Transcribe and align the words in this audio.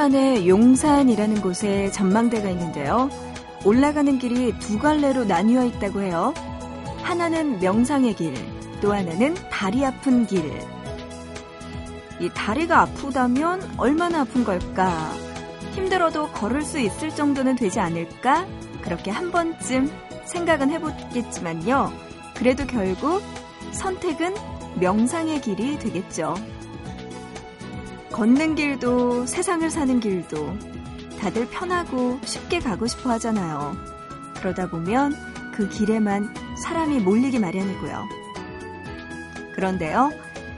천만의 0.00 0.48
용산이라는 0.48 1.42
곳에 1.42 1.90
전망대가 1.90 2.48
있는데요. 2.48 3.10
올라가는 3.66 4.18
길이 4.18 4.58
두 4.58 4.78
갈래로 4.78 5.26
나뉘어 5.26 5.66
있다고 5.66 6.00
해요. 6.00 6.32
하나는 7.02 7.60
명상의 7.60 8.14
길, 8.14 8.34
또 8.80 8.94
하나는 8.94 9.34
다리 9.50 9.84
아픈 9.84 10.26
길. 10.26 10.58
이 12.18 12.30
다리가 12.34 12.80
아프다면 12.80 13.60
얼마나 13.76 14.22
아픈 14.22 14.42
걸까? 14.42 15.12
힘들어도 15.72 16.28
걸을 16.28 16.62
수 16.62 16.78
있을 16.78 17.10
정도는 17.10 17.56
되지 17.56 17.78
않을까? 17.78 18.46
그렇게 18.80 19.10
한 19.10 19.30
번쯤 19.30 19.92
생각은 20.24 20.70
해보겠지만요. 20.70 21.92
그래도 22.36 22.66
결국 22.66 23.22
선택은 23.72 24.34
명상의 24.76 25.42
길이 25.42 25.78
되겠죠. 25.78 26.36
걷는 28.20 28.54
길도 28.54 29.24
세상을 29.24 29.70
사는 29.70 29.98
길도 29.98 30.54
다들 31.18 31.48
편하고 31.48 32.20
쉽게 32.22 32.58
가고 32.58 32.86
싶어 32.86 33.08
하잖아요. 33.12 33.74
그러다 34.34 34.68
보면 34.68 35.16
그 35.54 35.70
길에만 35.70 36.34
사람이 36.62 36.98
몰리기 36.98 37.38
마련이고요. 37.38 38.06
그런데요, 39.54 40.10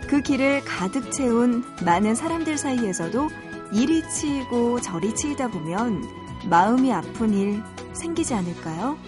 그 0.08 0.22
길을 0.22 0.64
가득 0.64 1.12
채운 1.12 1.62
많은 1.84 2.16
사람들 2.16 2.58
사이에서도 2.58 3.28
이리 3.70 4.02
치이고 4.08 4.80
저리 4.80 5.14
치이다 5.14 5.46
보면 5.46 6.02
마음이 6.50 6.92
아픈 6.92 7.32
일 7.32 7.62
생기지 7.92 8.34
않을까요? 8.34 8.98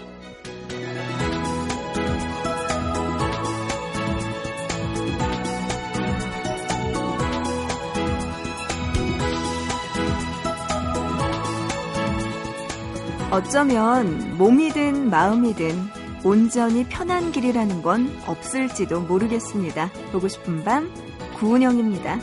어쩌면 13.34 14.38
몸이든 14.38 15.10
마음이든 15.10 15.74
온전히 16.22 16.84
편한 16.84 17.32
길이라는 17.32 17.82
건 17.82 18.08
없을지도 18.28 19.00
모르겠습니다. 19.00 19.91
보고 20.12 20.28
싶은 20.28 20.62
밤 20.62 20.88
구은영입니다. 21.41 22.20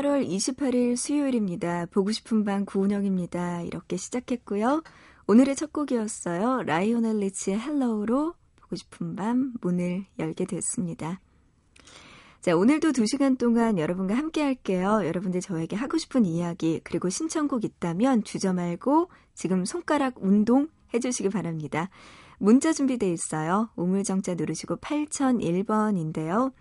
(8월 0.00 0.26
28일) 0.26 0.96
수요일입니다. 0.96 1.84
보고 1.90 2.10
싶은 2.10 2.44
밤 2.44 2.64
구은영입니다. 2.64 3.62
이렇게 3.62 3.98
시작했고요. 3.98 4.82
오늘의 5.26 5.54
첫 5.56 5.74
곡이었어요. 5.74 6.62
라이오넬 6.62 7.18
리치의 7.18 7.60
Hello로 7.60 8.32
보고 8.56 8.76
싶은 8.76 9.14
밤 9.14 9.52
문을 9.60 10.06
열게 10.18 10.46
됐습니다. 10.46 11.20
자, 12.40 12.56
오늘도 12.56 12.92
2시간 12.92 13.36
동안 13.36 13.78
여러분과 13.78 14.16
함께 14.16 14.42
할게요. 14.42 15.02
여러분들 15.04 15.42
저에게 15.42 15.76
하고 15.76 15.98
싶은 15.98 16.24
이야기, 16.24 16.80
그리고 16.82 17.10
신청곡 17.10 17.64
있다면 17.64 18.24
주저 18.24 18.54
말고 18.54 19.10
지금 19.34 19.66
손가락 19.66 20.14
운동 20.16 20.68
해주시기 20.94 21.28
바랍니다. 21.28 21.90
문자 22.38 22.72
준비돼 22.72 23.12
있어요. 23.12 23.68
우물정자 23.76 24.36
누르시고 24.36 24.76
8001번인데요. 24.76 26.54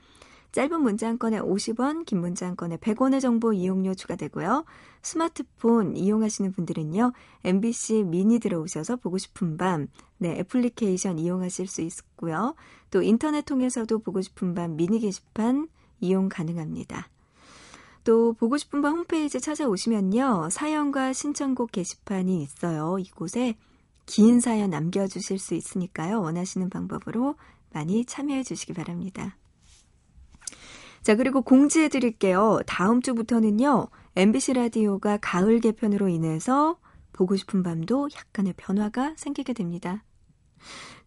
짧은 0.52 0.82
문자 0.82 1.08
한 1.08 1.20
건에 1.20 1.40
50원, 1.40 2.06
긴 2.06 2.22
문자 2.22 2.48
한 2.48 2.56
건에 2.56 2.78
100원의 2.78 3.22
정보 3.22 3.54
이용료 3.54 3.94
추가되고요. 3.94 4.66
스마트폰 5.02 5.96
이용하시는 5.96 6.52
분들은요. 6.52 7.14
MBC 7.44 8.04
미니 8.04 8.40
들어오셔서 8.40 8.96
보고 8.96 9.18
싶은 9.18 9.58
밤, 9.58 9.88
네, 10.18 10.40
애플리케이션 10.40 11.20
이용하실 11.20 11.68
수 11.68 11.82
있고요. 11.82 12.56
또 12.90 13.02
인터넷 13.02 13.46
통해서도 13.46 14.00
보고 14.00 14.22
싶은 14.22 14.56
밤 14.56 14.76
미니 14.76 15.00
게시판 15.00 15.68
이용 16.00 16.30
가능합니다. 16.30 17.10
또 18.04 18.34
보고 18.34 18.58
싶은 18.58 18.82
밤 18.82 18.96
홈페이지 18.96 19.40
찾아오시면요. 19.40 20.50
사연과 20.50 21.14
신청곡 21.14 21.72
게시판이 21.72 22.42
있어요. 22.42 22.98
이곳에 22.98 23.56
긴 24.06 24.40
사연 24.40 24.72
남겨주실 24.72 25.38
수 25.38 25.54
있으니까요. 25.54 26.22
원하시는 26.22 26.70
방법으로 26.72 27.36
많이 27.72 28.06
참여해 28.06 28.42
주시기 28.44 28.74
바랍니다. 28.74 29.36
자, 31.02 31.16
그리고 31.16 31.42
공지해 31.42 31.90
드릴게요. 31.90 32.60
다음 32.66 33.02
주부터는요, 33.02 33.88
MBC 34.16 34.54
라디오가 34.54 35.18
가을 35.22 35.60
개편으로 35.60 36.10
인해서 36.10 36.78
보고 37.14 37.36
싶은 37.36 37.64
밤도 37.64 38.10
약간의 38.16 38.54
변화가 38.58 39.14
생기게 39.18 39.54
됩니다. 39.54 40.04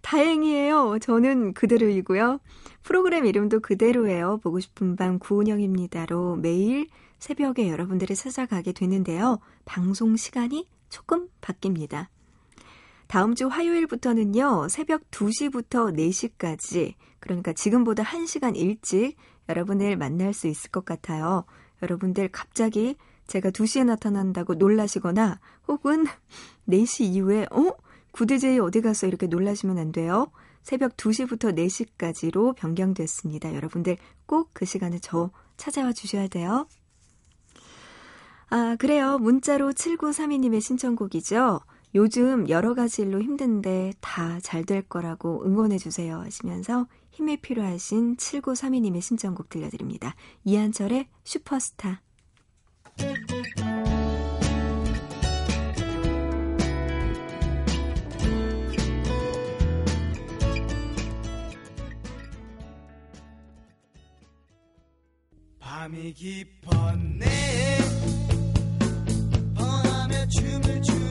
다행이에요. 0.01 0.99
저는 1.01 1.55
그대로이고요. 1.55 2.41
프로그램 2.83 3.27
이름도 3.27 3.61
그대로예요. 3.61 4.39
보고 4.43 4.61
싶은 4.61 4.97
밤 4.97 5.19
구은영입니다로 5.19 6.37
매일 6.37 6.89
새벽에 7.19 7.71
여러분들이 7.71 8.17
찾아가게 8.17 8.73
되는데요. 8.73 9.39
방송 9.65 10.17
시간이 10.17 10.67
조금 10.89 11.29
바뀝니다. 11.41 12.09
다음 13.07 13.35
주 13.35 13.47
화요일부터는요, 13.47 14.69
새벽 14.69 15.11
2시부터 15.11 15.95
4시까지, 15.95 16.95
그러니까 17.21 17.53
지금보다 17.53 18.03
1시간 18.03 18.57
일찍 18.57 19.17
여러분을 19.49 19.97
만날 19.97 20.33
수 20.33 20.47
있을 20.47 20.71
것 20.71 20.85
같아요. 20.85 21.45
여러분들 21.83 22.29
갑자기 22.29 22.97
제가 23.27 23.51
2시에 23.51 23.85
나타난다고 23.85 24.55
놀라시거나 24.55 25.41
혹은 25.69 26.07
4시 26.69 27.05
이후에 27.05 27.47
어? 27.51 27.75
구드제이 28.13 28.59
어디 28.59 28.81
갔어? 28.83 29.07
이렇게 29.07 29.27
놀라시면 29.27 29.79
안 29.79 29.91
돼요. 29.93 30.31
새벽 30.63 30.97
2시부터 30.97 31.55
4시까지로 31.57 32.55
변경됐습니다. 32.57 33.55
여러분들 33.55 33.97
꼭 34.27 34.51
그 34.53 34.65
시간에 34.65 34.99
저 35.01 35.31
찾아와 35.57 35.93
주셔야 35.93 36.29
돼요. 36.29 36.67
아, 38.51 38.77
그래요. 38.79 39.19
문자로 39.19 39.73
7932님의 39.73 40.61
신청곡이죠. 40.61 41.61
요즘 41.95 42.49
여러 42.49 42.75
가지 42.75 43.03
일로 43.03 43.21
힘든데 43.23 43.95
다 44.01 44.39
잘 44.41 44.65
될 44.65 44.83
거라고 44.83 45.45
응원해 45.45 45.79
주세요 45.79 46.19
하시면서 46.21 46.87
힘이 47.13 47.37
필요하신 47.37 48.17
7932님의 48.17 49.01
신청곡 49.01 49.49
들려드립니다. 49.49 50.15
이한철의 50.45 51.09
슈퍼스타. 51.25 52.03
밤이 65.59 66.15
깊었네 66.15 67.27
뻔하며 69.57 70.29
춤을 70.29 70.83
추 70.83 71.02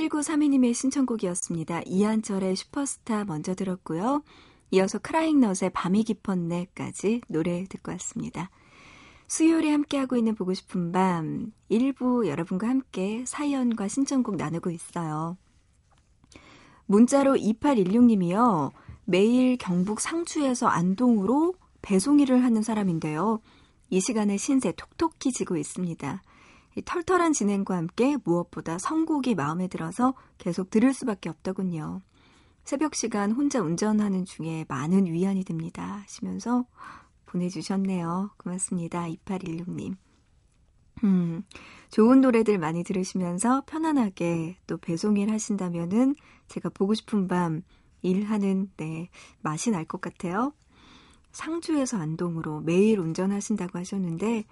7932님의 0.00 0.72
신청곡이었습니다. 0.72 1.82
이한철의 1.84 2.56
슈퍼스타 2.56 3.24
먼저 3.24 3.54
들었고요. 3.54 4.22
이어서 4.70 4.98
크라잉넛의 4.98 5.70
밤이 5.74 6.04
깊었네까지 6.04 7.22
노래 7.28 7.64
듣고 7.68 7.92
왔습니다. 7.92 8.50
수요일에 9.26 9.70
함께하고 9.70 10.16
있는 10.16 10.34
보고 10.34 10.54
싶은 10.54 10.90
밤 10.92 11.52
일부 11.68 12.26
여러분과 12.26 12.68
함께 12.68 13.24
사연과 13.26 13.88
신청곡 13.88 14.36
나누고 14.36 14.70
있어요. 14.70 15.36
문자로 16.86 17.34
2816님이요. 17.34 18.72
매일 19.04 19.56
경북 19.56 20.00
상주에서 20.00 20.66
안동으로 20.66 21.54
배송 21.82 22.20
일을 22.20 22.42
하는 22.42 22.62
사람인데요. 22.62 23.40
이 23.90 24.00
시간에 24.00 24.36
신세 24.36 24.72
톡톡히 24.72 25.32
지고 25.32 25.56
있습니다. 25.56 26.22
털털한 26.84 27.32
진행과 27.32 27.76
함께 27.76 28.16
무엇보다 28.24 28.78
선곡이 28.78 29.34
마음에 29.34 29.68
들어서 29.68 30.14
계속 30.38 30.70
들을 30.70 30.92
수밖에 30.92 31.28
없더군요. 31.28 32.00
새벽 32.64 32.94
시간 32.94 33.32
혼자 33.32 33.60
운전하는 33.60 34.24
중에 34.24 34.64
많은 34.68 35.06
위안이 35.06 35.44
됩니다. 35.44 36.02
하시면서 36.02 36.66
보내주셨네요. 37.26 38.30
고맙습니다. 38.36 39.06
2816님. 39.08 39.96
음, 41.04 41.42
좋은 41.90 42.20
노래들 42.20 42.58
많이 42.58 42.84
들으시면서 42.84 43.62
편안하게 43.66 44.58
또 44.66 44.76
배송일 44.76 45.30
하신다면은 45.30 46.14
제가 46.48 46.68
보고 46.68 46.94
싶은 46.94 47.26
밤 47.26 47.62
일하는, 48.02 48.70
네, 48.76 49.08
맛이 49.40 49.70
날 49.70 49.84
것 49.84 50.00
같아요. 50.00 50.52
상주에서 51.32 51.96
안동으로 51.98 52.60
매일 52.60 52.98
운전하신다고 52.98 53.78
하셨는데, 53.78 54.44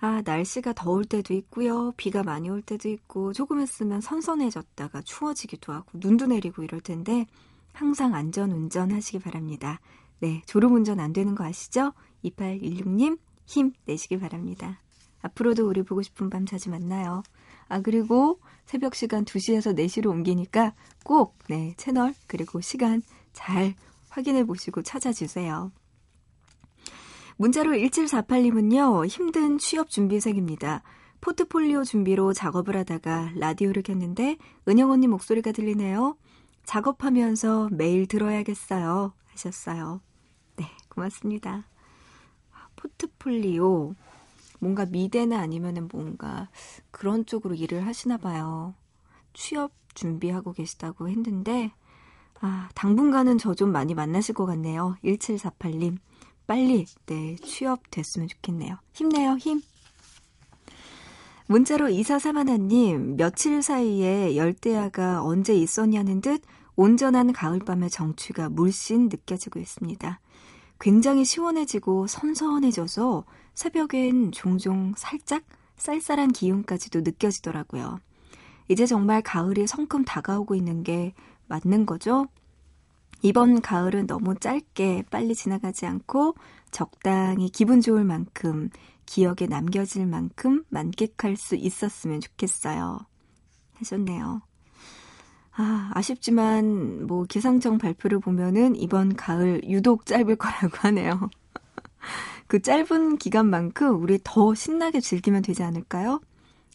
아, 0.00 0.22
날씨가 0.24 0.74
더울 0.74 1.04
때도 1.04 1.34
있고요. 1.34 1.92
비가 1.96 2.22
많이 2.22 2.48
올 2.48 2.62
때도 2.62 2.88
있고, 2.88 3.32
조금 3.32 3.60
있으면 3.60 4.00
선선해졌다가 4.00 5.02
추워지기도 5.02 5.72
하고, 5.72 5.90
눈도 5.94 6.26
내리고 6.26 6.62
이럴 6.62 6.80
텐데, 6.80 7.26
항상 7.72 8.14
안전 8.14 8.52
운전 8.52 8.92
하시기 8.92 9.18
바랍니다. 9.18 9.80
네, 10.20 10.42
졸음 10.46 10.74
운전 10.74 11.00
안 11.00 11.12
되는 11.12 11.34
거 11.34 11.44
아시죠? 11.44 11.92
2816님, 12.24 13.18
힘 13.46 13.72
내시기 13.86 14.18
바랍니다. 14.20 14.78
앞으로도 15.22 15.68
우리 15.68 15.82
보고 15.82 16.00
싶은 16.02 16.30
밤 16.30 16.46
자주 16.46 16.70
만나요. 16.70 17.22
아, 17.68 17.80
그리고 17.80 18.38
새벽 18.66 18.94
시간 18.94 19.24
2시에서 19.24 19.74
4시로 19.74 20.10
옮기니까 20.10 20.74
꼭, 21.04 21.36
네, 21.48 21.74
채널, 21.76 22.14
그리고 22.28 22.60
시간 22.60 23.02
잘 23.32 23.74
확인해 24.10 24.44
보시고 24.44 24.82
찾아주세요. 24.82 25.72
문자로 27.38 27.70
1748님은요, 27.70 29.06
힘든 29.06 29.58
취업 29.58 29.90
준비생입니다. 29.90 30.82
포트폴리오 31.20 31.84
준비로 31.84 32.32
작업을 32.32 32.76
하다가 32.76 33.30
라디오를 33.36 33.82
켰는데 33.84 34.38
은영 34.66 34.90
언니 34.90 35.06
목소리가 35.06 35.52
들리네요. 35.52 36.16
작업하면서 36.64 37.68
매일 37.72 38.06
들어야겠어요. 38.06 39.12
하셨어요. 39.26 40.00
네, 40.56 40.66
고맙습니다. 40.88 41.68
포트폴리오. 42.74 43.94
뭔가 44.58 44.84
미대나 44.86 45.38
아니면은 45.38 45.88
뭔가 45.92 46.48
그런 46.90 47.24
쪽으로 47.24 47.54
일을 47.54 47.86
하시나 47.86 48.16
봐요. 48.16 48.74
취업 49.32 49.70
준비하고 49.94 50.52
계시다고 50.54 51.08
했는데, 51.08 51.72
아, 52.40 52.68
당분간은 52.74 53.38
저 53.38 53.54
좀 53.54 53.70
많이 53.70 53.94
만나실 53.94 54.34
것 54.34 54.44
같네요. 54.46 54.96
1748님. 55.04 55.98
빨리, 56.48 56.86
네, 57.04 57.36
취업 57.36 57.82
됐으면 57.90 58.26
좋겠네요. 58.26 58.78
힘내요, 58.94 59.36
힘. 59.36 59.60
문자로 61.46 61.88
2431님, 61.88 63.16
며칠 63.16 63.62
사이에 63.62 64.34
열대야가 64.34 65.22
언제 65.22 65.54
있었냐는 65.54 66.22
듯 66.22 66.40
온전한 66.74 67.34
가을밤의 67.34 67.90
정취가 67.90 68.48
물씬 68.48 69.10
느껴지고 69.10 69.60
있습니다. 69.60 70.20
굉장히 70.80 71.26
시원해지고 71.26 72.06
선선해져서 72.06 73.24
새벽엔 73.52 74.32
종종 74.32 74.94
살짝 74.96 75.44
쌀쌀한 75.76 76.32
기운까지도 76.32 77.02
느껴지더라고요. 77.02 78.00
이제 78.68 78.86
정말 78.86 79.20
가을이 79.20 79.66
성큼 79.66 80.06
다가오고 80.06 80.54
있는 80.54 80.82
게 80.82 81.12
맞는 81.48 81.84
거죠? 81.84 82.26
이번 83.22 83.60
가을은 83.60 84.06
너무 84.06 84.34
짧게 84.36 85.04
빨리 85.10 85.34
지나가지 85.34 85.86
않고 85.86 86.34
적당히 86.70 87.48
기분 87.48 87.80
좋을 87.80 88.04
만큼 88.04 88.70
기억에 89.06 89.46
남겨질 89.48 90.06
만큼 90.06 90.64
만끽할 90.68 91.36
수 91.36 91.56
있었으면 91.56 92.20
좋겠어요. 92.20 92.98
하셨네요. 93.74 94.42
아, 95.52 95.90
아쉽지만 95.94 97.06
뭐 97.06 97.24
기상청 97.24 97.78
발표를 97.78 98.20
보면은 98.20 98.76
이번 98.76 99.16
가을 99.16 99.62
유독 99.64 100.06
짧을 100.06 100.36
거라고 100.36 100.76
하네요. 100.86 101.30
그 102.46 102.62
짧은 102.62 103.18
기간만큼 103.18 104.00
우리 104.00 104.20
더 104.22 104.54
신나게 104.54 105.00
즐기면 105.00 105.42
되지 105.42 105.64
않을까요? 105.64 106.20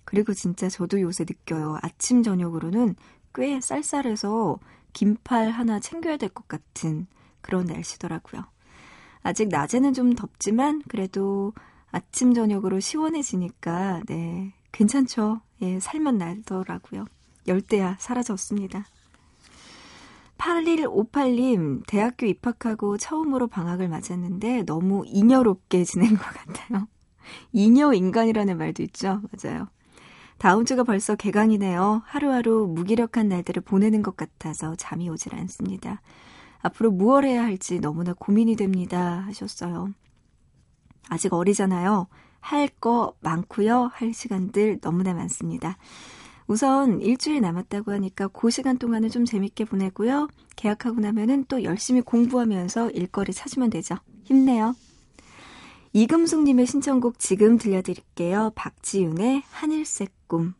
그리고 0.04 0.34
진짜 0.34 0.68
저도 0.68 1.00
요새 1.00 1.24
느껴요. 1.24 1.78
아침 1.82 2.24
저녁으로는 2.24 2.96
꽤 3.34 3.62
쌀쌀해서 3.62 4.60
긴팔 4.94 5.50
하나 5.52 5.80
챙겨야 5.80 6.18
될 6.18 6.30
것 6.30 6.48
같은 6.48 7.08
그런 7.42 7.66
날씨더라고요. 7.66 8.44
아직 9.24 9.50
낮에는 9.50 9.94
좀 9.94 10.14
덥지만 10.16 10.82
그래도 10.88 11.54
아침 11.92 12.34
저녁으로 12.34 12.80
시원해지니까 12.80 14.02
네 14.08 14.54
괜찮죠. 14.72 15.42
예, 15.62 15.80
살만 15.80 16.18
나더라고요. 16.18 17.06
열대야 17.48 17.98
사라졌습니다. 18.00 18.86
8158님, 20.38 21.84
대학교 21.88 22.26
입학하고 22.26 22.98
처음으로 22.98 23.48
방학을 23.48 23.88
맞았는데 23.88 24.64
너무 24.64 25.04
잉여롭게 25.06 25.84
지낸 25.86 26.18
것 26.18 26.24
같아요. 26.24 26.88
잉여 27.54 27.94
인간이라는 27.94 28.58
말도 28.58 28.84
있죠. 28.84 29.22
맞아요. 29.32 29.68
다음 30.44 30.66
주가 30.66 30.84
벌써 30.84 31.16
개강이네요. 31.16 32.02
하루하루 32.04 32.68
무기력한 32.68 33.30
날들을 33.30 33.62
보내는 33.62 34.02
것 34.02 34.18
같아서 34.18 34.76
잠이 34.76 35.08
오질 35.10 35.34
않습니다. 35.36 36.02
앞으로 36.62 36.92
무얼 36.92 37.24
해야 37.24 37.46
할지 37.46 37.80
너무나 37.80 38.12
고민이 38.12 38.58
됩니다. 38.58 39.24
하셨어요. 39.26 39.94
아직 41.08 41.34
어리잖아요. 41.34 42.08
할 42.42 42.68
거 42.82 43.14
많고요. 43.22 43.90
할 43.94 44.14
시간들 44.14 44.80
너무나 44.82 45.14
많습니다. 45.14 45.78
우선 46.48 47.00
일주일 47.00 47.40
남았다고 47.40 47.94
하니까 47.94 48.28
그 48.28 48.50
시간 48.50 48.78
동안은 48.78 49.08
좀 49.12 49.24
재밌게 49.24 49.64
보내고요. 49.64 50.28
계약하고 50.58 51.00
나면은 51.00 51.46
또 51.48 51.64
열심히 51.64 52.02
공부하면서 52.02 52.90
일거리 52.90 53.32
찾으면 53.32 53.70
되죠. 53.70 53.96
힘내요. 54.26 54.76
이금숙님의 55.96 56.66
신청곡 56.66 57.20
지금 57.20 57.60
들려드릴게요. 57.60 58.52
박지윤의 58.56 59.44
하늘색 59.52 60.28
꿈. 60.28 60.56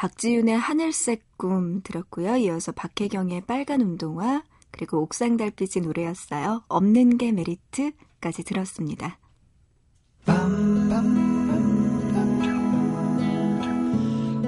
박지윤의 0.00 0.56
하늘색 0.56 1.36
꿈 1.36 1.82
들었고요. 1.82 2.36
이어서 2.36 2.72
박혜경의 2.72 3.42
빨간 3.42 3.82
운동화 3.82 4.42
그리고 4.70 5.02
옥상 5.02 5.36
달빛이 5.36 5.84
노래였어요. 5.84 6.62
없는 6.68 7.18
게 7.18 7.32
메리트까지 7.32 8.44
들었습니다. 8.44 9.18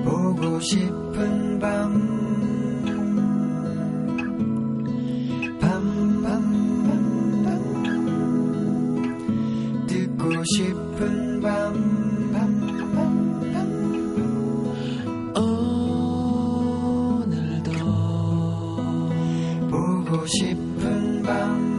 보고 0.03 0.59
싶은 0.61 1.59
밤 1.59 2.01
밤밤밤밤 5.61 6.97
듣고 9.87 10.45
싶은 10.45 11.41
밤 11.43 12.12
보고 20.13 20.27
싶은 20.27 21.23
밤 21.23 21.73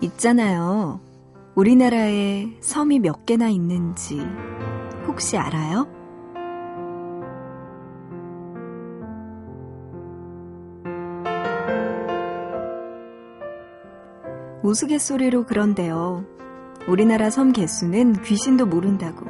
있잖아요. 0.00 1.11
우리나라에 1.54 2.46
섬이 2.60 3.00
몇 3.00 3.26
개나 3.26 3.48
있는지 3.50 4.26
혹시 5.06 5.36
알아요? 5.36 5.86
우스갯소리로 14.62 15.44
그런데요. 15.44 16.24
우리나라 16.88 17.28
섬 17.28 17.52
개수는 17.52 18.22
귀신도 18.22 18.64
모른다고. 18.64 19.26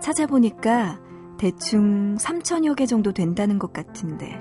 찾아보니까 0.00 1.00
대충 1.38 2.16
3천여 2.16 2.76
개 2.76 2.84
정도 2.84 3.12
된다는 3.12 3.58
것 3.58 3.72
같은데 3.72 4.38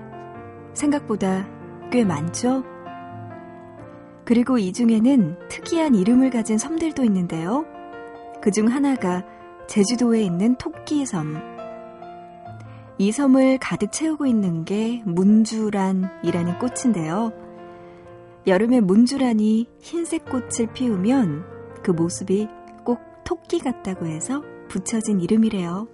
생각보다 0.74 1.48
꽤 1.92 2.04
많죠? 2.04 2.64
그리고 4.28 4.58
이 4.58 4.74
중에는 4.74 5.38
특이한 5.48 5.96
이름을 5.96 6.32
가진 6.32 6.58
섬들도 6.58 7.02
있는데요. 7.06 7.64
그 8.42 8.52
중 8.52 8.68
하나가 8.68 9.24
제주도에 9.68 10.22
있는 10.22 10.56
토끼섬. 10.56 11.38
이 12.98 13.12
섬을 13.14 13.58
가득 13.60 13.94
채우고 13.94 14.26
있는 14.26 14.66
게 14.66 15.02
문주란이라는 15.06 16.60
꽃인데요. 16.60 17.32
여름에 18.48 18.82
문주란이 18.82 19.66
흰색 19.80 20.26
꽃을 20.26 20.74
피우면 20.74 21.46
그 21.82 21.92
모습이 21.92 22.50
꼭 22.84 23.00
토끼 23.24 23.60
같다고 23.60 24.08
해서 24.08 24.44
붙여진 24.68 25.22
이름이래요. 25.22 25.88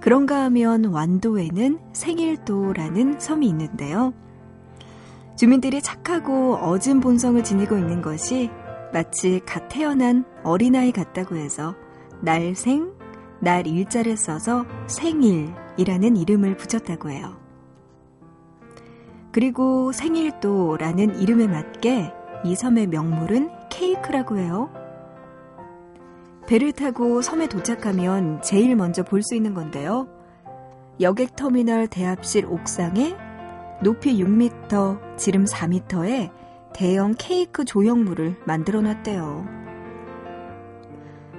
그런가 0.00 0.44
하면 0.44 0.84
완도에는 0.84 1.80
생일도라는 1.92 3.18
섬이 3.18 3.48
있는데요. 3.48 4.12
주민들이 5.42 5.82
착하고 5.82 6.54
어진 6.54 7.00
본성을 7.00 7.42
지니고 7.42 7.76
있는 7.76 8.00
것이 8.00 8.48
마치 8.92 9.40
갓 9.44 9.68
태어난 9.68 10.24
어린아이 10.44 10.92
같다고 10.92 11.34
해서 11.34 11.74
날생, 12.20 12.92
날 13.40 13.66
일자를 13.66 14.16
써서 14.16 14.64
생일이라는 14.86 16.16
이름을 16.16 16.56
붙였다고 16.56 17.10
해요. 17.10 17.40
그리고 19.32 19.90
생일도라는 19.90 21.18
이름에 21.18 21.48
맞게 21.48 22.12
이 22.44 22.54
섬의 22.54 22.86
명물은 22.86 23.50
케이크라고 23.68 24.36
해요. 24.36 24.70
배를 26.46 26.70
타고 26.70 27.20
섬에 27.20 27.48
도착하면 27.48 28.42
제일 28.42 28.76
먼저 28.76 29.02
볼 29.02 29.24
수 29.24 29.34
있는 29.34 29.54
건데요. 29.54 30.06
여객터미널 31.00 31.88
대합실 31.88 32.46
옥상에 32.46 33.31
높이 33.82 34.22
6m, 34.22 35.18
지름 35.18 35.44
4m의 35.44 36.30
대형 36.72 37.14
케이크 37.18 37.64
조형물을 37.64 38.36
만들어 38.46 38.80
놨대요. 38.80 39.46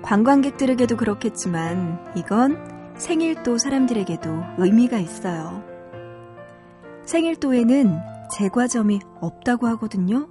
관광객들에게도 0.02 0.98
그렇겠지만 0.98 2.14
이건 2.16 2.94
생일도 2.98 3.58
사람들에게도 3.58 4.30
의미가 4.58 4.98
있어요. 5.00 5.64
생일도에는 7.06 8.00
제과점이 8.32 9.00
없다고 9.22 9.68
하거든요. 9.68 10.28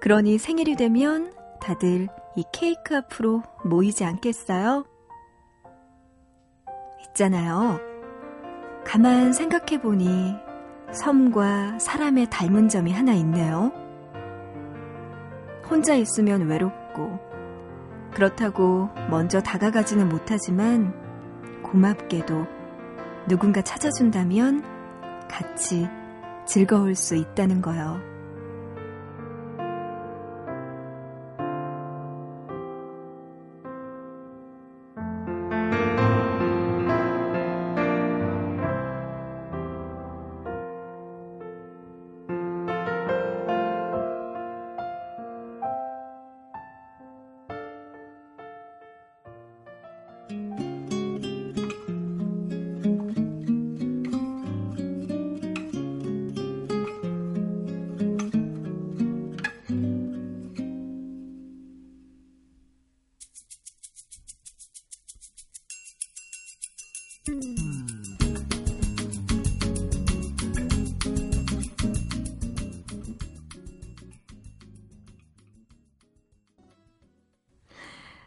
그러니 0.00 0.38
생일이 0.38 0.74
되면 0.74 1.32
다들 1.60 2.08
이 2.34 2.44
케이크 2.52 2.96
앞으로 2.96 3.42
모이지 3.64 4.04
않겠어요? 4.04 4.84
있잖아요. 7.08 7.78
가만 8.84 9.32
생각해보니 9.32 10.45
섬과 10.96 11.78
사람의 11.78 12.28
닮은 12.30 12.68
점이 12.68 12.92
하나 12.92 13.12
있네요. 13.14 13.72
혼자 15.68 15.94
있으면 15.94 16.48
외롭고, 16.48 17.18
그렇다고 18.12 18.88
먼저 19.10 19.40
다가가지는 19.40 20.08
못하지만, 20.08 20.94
고맙게도 21.62 22.46
누군가 23.28 23.60
찾아준다면 23.60 24.62
같이 25.28 25.88
즐거울 26.46 26.94
수 26.94 27.16
있다는 27.16 27.60
거요. 27.60 28.15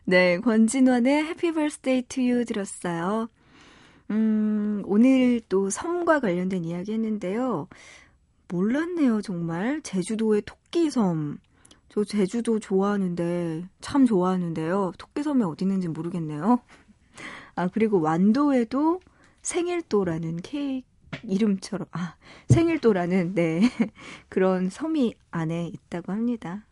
네, 0.09 0.39
권진원의 0.39 1.35
Birthday 1.35 2.01
to 2.01 2.23
You 2.23 2.43
들었어요. 2.43 3.29
음, 4.09 4.81
오늘 4.87 5.39
또 5.49 5.69
섬과 5.69 6.19
관련된 6.19 6.63
이야기 6.65 6.93
했는데요. 6.93 7.67
몰랐네요, 8.47 9.21
정말. 9.21 9.83
제주도의 9.83 10.41
토끼섬. 10.47 11.37
저 11.89 12.03
제주도 12.03 12.57
좋아하는데, 12.57 13.69
참 13.81 14.07
좋아하는데요. 14.07 14.93
토끼섬이 14.97 15.43
어디 15.43 15.65
있는지 15.65 15.87
모르겠네요. 15.87 16.59
아, 17.53 17.67
그리고 17.67 18.01
완도에도 18.01 19.01
생일도라는 19.43 20.37
케이크 20.37 20.87
이름처럼, 21.21 21.85
아, 21.91 22.15
생일도라는, 22.47 23.35
네. 23.35 23.61
그런 24.27 24.71
섬이 24.71 25.13
안에 25.29 25.67
있다고 25.67 26.11
합니다. 26.13 26.65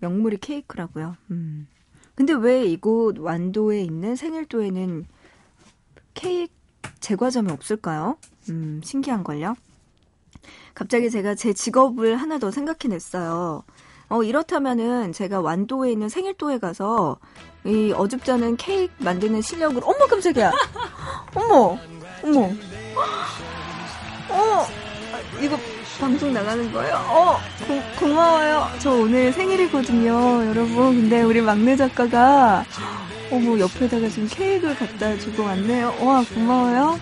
명물이 0.00 0.36
케이크라고요. 0.36 1.16
음. 1.30 1.68
근데 2.16 2.32
왜 2.32 2.64
이곳 2.64 3.18
완도에 3.18 3.82
있는 3.82 4.16
생일도에는 4.16 5.06
케이크 6.14 6.52
제과점이 7.00 7.52
없을까요? 7.52 8.16
음, 8.48 8.80
신기한걸요? 8.82 9.54
갑자기 10.74 11.10
제가 11.10 11.34
제 11.34 11.52
직업을 11.52 12.16
하나 12.16 12.38
더 12.38 12.50
생각해냈어요. 12.50 13.64
어, 14.08 14.22
이렇다면은 14.22 15.12
제가 15.12 15.40
완도에 15.40 15.92
있는 15.92 16.08
생일도에 16.08 16.58
가서 16.58 17.18
이 17.64 17.92
어줍잖은 17.94 18.56
케이크 18.56 18.92
만드는 18.98 19.42
실력으로, 19.42 19.86
어머, 19.86 20.06
깜짝이야! 20.06 20.52
어머! 21.34 21.78
어머! 22.22 22.40
어! 24.30 24.66
이거 25.42 25.58
방송 26.00 26.32
나가는 26.32 26.72
거예요? 26.72 26.94
어, 27.08 27.38
고, 27.66 27.82
고마워요. 27.98 28.68
저 28.78 28.92
오늘 28.92 29.32
생일이거든요, 29.32 30.46
여러분. 30.46 31.00
근데 31.00 31.22
우리 31.22 31.40
막내 31.40 31.76
작가가 31.76 32.64
어머 33.30 33.58
옆에다가 33.58 34.08
지금 34.08 34.28
케이크를 34.30 34.76
갖다 34.76 35.16
주고 35.18 35.44
왔네요. 35.44 35.94
와 36.00 36.24
고마워요. 36.34 37.00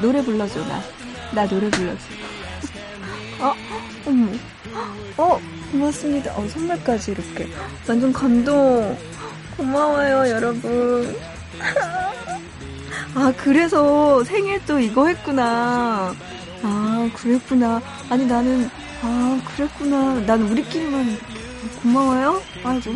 노래 0.00 0.22
불러줘 0.22 0.60
나. 0.66 0.80
나 1.34 1.46
노래 1.46 1.68
불러줘. 1.70 1.98
어, 3.40 3.54
어머. 4.06 4.32
어, 5.16 5.40
고맙습니다. 5.72 6.36
어, 6.36 6.46
선물까지 6.48 7.12
이렇게. 7.12 7.48
완전 7.88 8.12
감동. 8.12 8.96
고마워요, 9.56 10.30
여러분. 10.30 11.16
아, 13.14 13.32
그래서 13.36 14.24
생일 14.24 14.64
또 14.64 14.78
이거 14.80 15.06
했구나. 15.08 16.14
아, 16.62 17.10
그랬구나. 17.14 17.80
아니, 18.08 18.26
나는, 18.26 18.68
아, 19.02 19.40
그랬구나. 19.54 20.20
난 20.26 20.42
우리끼리만 20.42 21.18
고마워요? 21.82 22.40
아이고. 22.64 22.92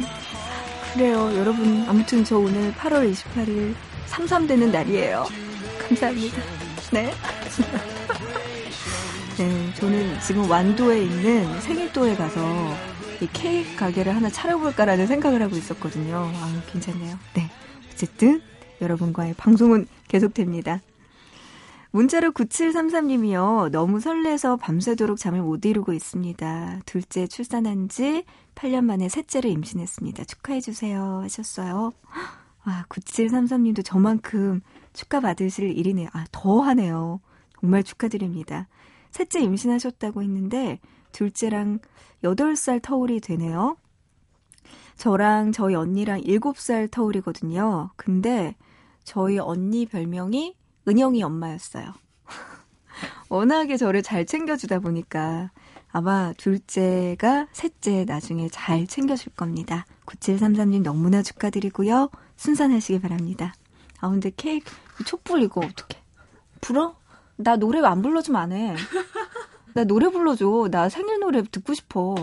그래요. 0.93 1.37
여러분, 1.37 1.85
아무튼 1.89 2.25
저 2.25 2.39
오늘 2.39 2.73
8월 2.75 3.13
28일 3.13 3.75
33 4.07 4.47
되는 4.47 4.71
날이에요. 4.71 5.27
감사합니다. 5.89 6.37
네. 6.93 7.13
네, 9.37 9.75
저는 9.75 10.19
지금 10.21 10.51
완도에 10.51 11.03
있는 11.03 11.61
생일도에 11.61 12.17
가서 12.17 12.75
이 13.21 13.29
케이크 13.33 13.77
가게를 13.77 14.15
하나 14.15 14.31
차려볼까라는 14.31 15.07
생각을 15.07 15.43
하고 15.43 15.57
있었거든요. 15.57 16.31
아, 16.35 16.63
괜찮네요. 16.73 17.19
네. 17.35 17.51
어쨌든 17.93 18.41
여러분과의 18.81 19.35
방송은 19.35 19.87
계속됩니다. 20.09 20.81
문자로 21.97 22.33
9733님이요. 22.33 23.71
너무 23.71 24.01
설레서 24.01 24.57
밤새도록 24.57 25.17
잠을 25.17 25.41
못 25.41 25.65
이루고 25.65 25.95
있습니다. 25.95 26.81
둘째 26.85 27.27
출산한 27.27 27.89
지 27.89 28.27
8년 28.55 28.85
만에 28.85 29.09
셋째를 29.09 29.49
임신했습니다. 29.49 30.25
축하해주세요. 30.25 31.21
하셨어요. 31.23 31.95
와, 32.67 32.85
9733님도 32.91 33.83
저만큼 33.83 34.61
축하받으실 34.93 35.71
일이네요. 35.75 36.11
아, 36.13 36.27
더 36.33 36.61
하네요. 36.61 37.21
정말 37.59 37.83
축하드립니다. 37.83 38.69
셋째 39.11 39.41
임신하셨다고 39.41 40.23
했는데, 40.23 40.81
둘째랑 41.13 41.79
8살 42.23 42.83
터울이 42.83 43.21
되네요. 43.21 43.79
저랑 44.97 45.53
저희 45.53 45.75
언니랑 45.75 46.21
7살 46.21 46.91
터울이거든요. 46.91 47.89
근데 47.97 48.55
저희 49.03 49.39
언니 49.39 49.87
별명이 49.87 50.57
은영이 50.89 51.23
엄마였어요. 51.23 51.93
워낙에 53.29 53.77
저를 53.77 54.03
잘 54.03 54.25
챙겨주다 54.25 54.79
보니까 54.81 55.51
아마 55.91 56.33
둘째가 56.37 57.49
셋째 57.53 58.05
나중에 58.05 58.49
잘 58.49 58.87
챙겨줄 58.87 59.33
겁니다. 59.35 59.87
9733님 60.07 60.83
너무나 60.83 61.23
축하드리고요. 61.23 62.11
순산하시기 62.37 63.01
바랍니다. 63.01 63.55
아, 64.01 64.11
근데 64.11 64.31
케이크, 64.37 64.71
촛불 65.05 65.43
이거 65.43 65.61
어떡해. 65.61 66.03
불어? 66.61 66.97
나 67.37 67.57
노래 67.57 67.81
안 67.81 68.03
불러주면 68.03 68.41
안 68.41 68.53
해. 68.53 68.77
나 69.75 69.85
노래 69.85 70.09
불러줘. 70.09 70.69
나 70.71 70.89
생일 70.89 71.21
노래 71.21 71.43
듣고 71.43 71.75
싶어. 71.75 72.15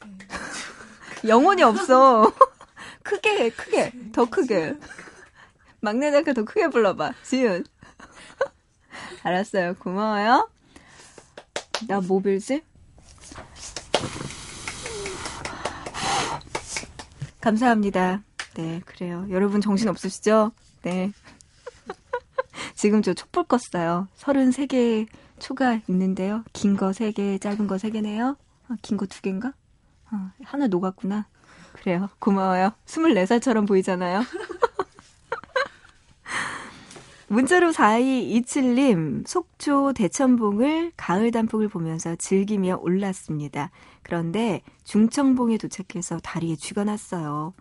영혼이 1.26 1.62
없어. 1.62 2.32
크게, 3.02 3.50
크게, 3.50 3.92
더 4.12 4.24
크게. 4.26 4.76
막내 5.80 6.10
작가 6.10 6.32
더 6.32 6.44
크게 6.44 6.68
불러봐. 6.68 7.12
지윤. 7.24 7.64
알았어요. 9.22 9.74
고마워요. 9.78 10.48
나 11.86 12.00
뭐 12.00 12.20
빌지? 12.20 12.62
감사합니다. 17.40 18.22
네, 18.54 18.80
그래요. 18.84 19.26
여러분 19.30 19.60
정신 19.60 19.88
없으시죠? 19.88 20.52
네. 20.82 21.12
지금 22.74 23.02
저 23.02 23.14
촛불 23.14 23.44
껐어요. 23.44 24.08
33개 24.18 25.06
초가 25.38 25.80
있는데요. 25.88 26.42
긴 26.52 26.76
거 26.76 26.90
3개, 26.90 27.40
짧은 27.40 27.68
거 27.68 27.76
3개네요. 27.76 28.36
아, 28.68 28.76
긴거 28.82 29.06
2개인가? 29.06 29.52
아, 30.10 30.32
하나 30.42 30.66
녹았구나. 30.66 31.26
그래요. 31.74 32.08
고마워요. 32.18 32.72
24살처럼 32.86 33.68
보이잖아요. 33.68 34.22
문자로 37.30 37.72
4227님, 37.72 39.26
속초 39.26 39.92
대천봉을 39.92 40.92
가을 40.96 41.30
단풍을 41.30 41.68
보면서 41.68 42.16
즐기며 42.16 42.78
올랐습니다. 42.80 43.70
그런데 44.02 44.62
중청봉에 44.84 45.58
도착해서 45.58 46.20
다리에 46.20 46.56
쥐가 46.56 46.84
났어요. 46.84 47.52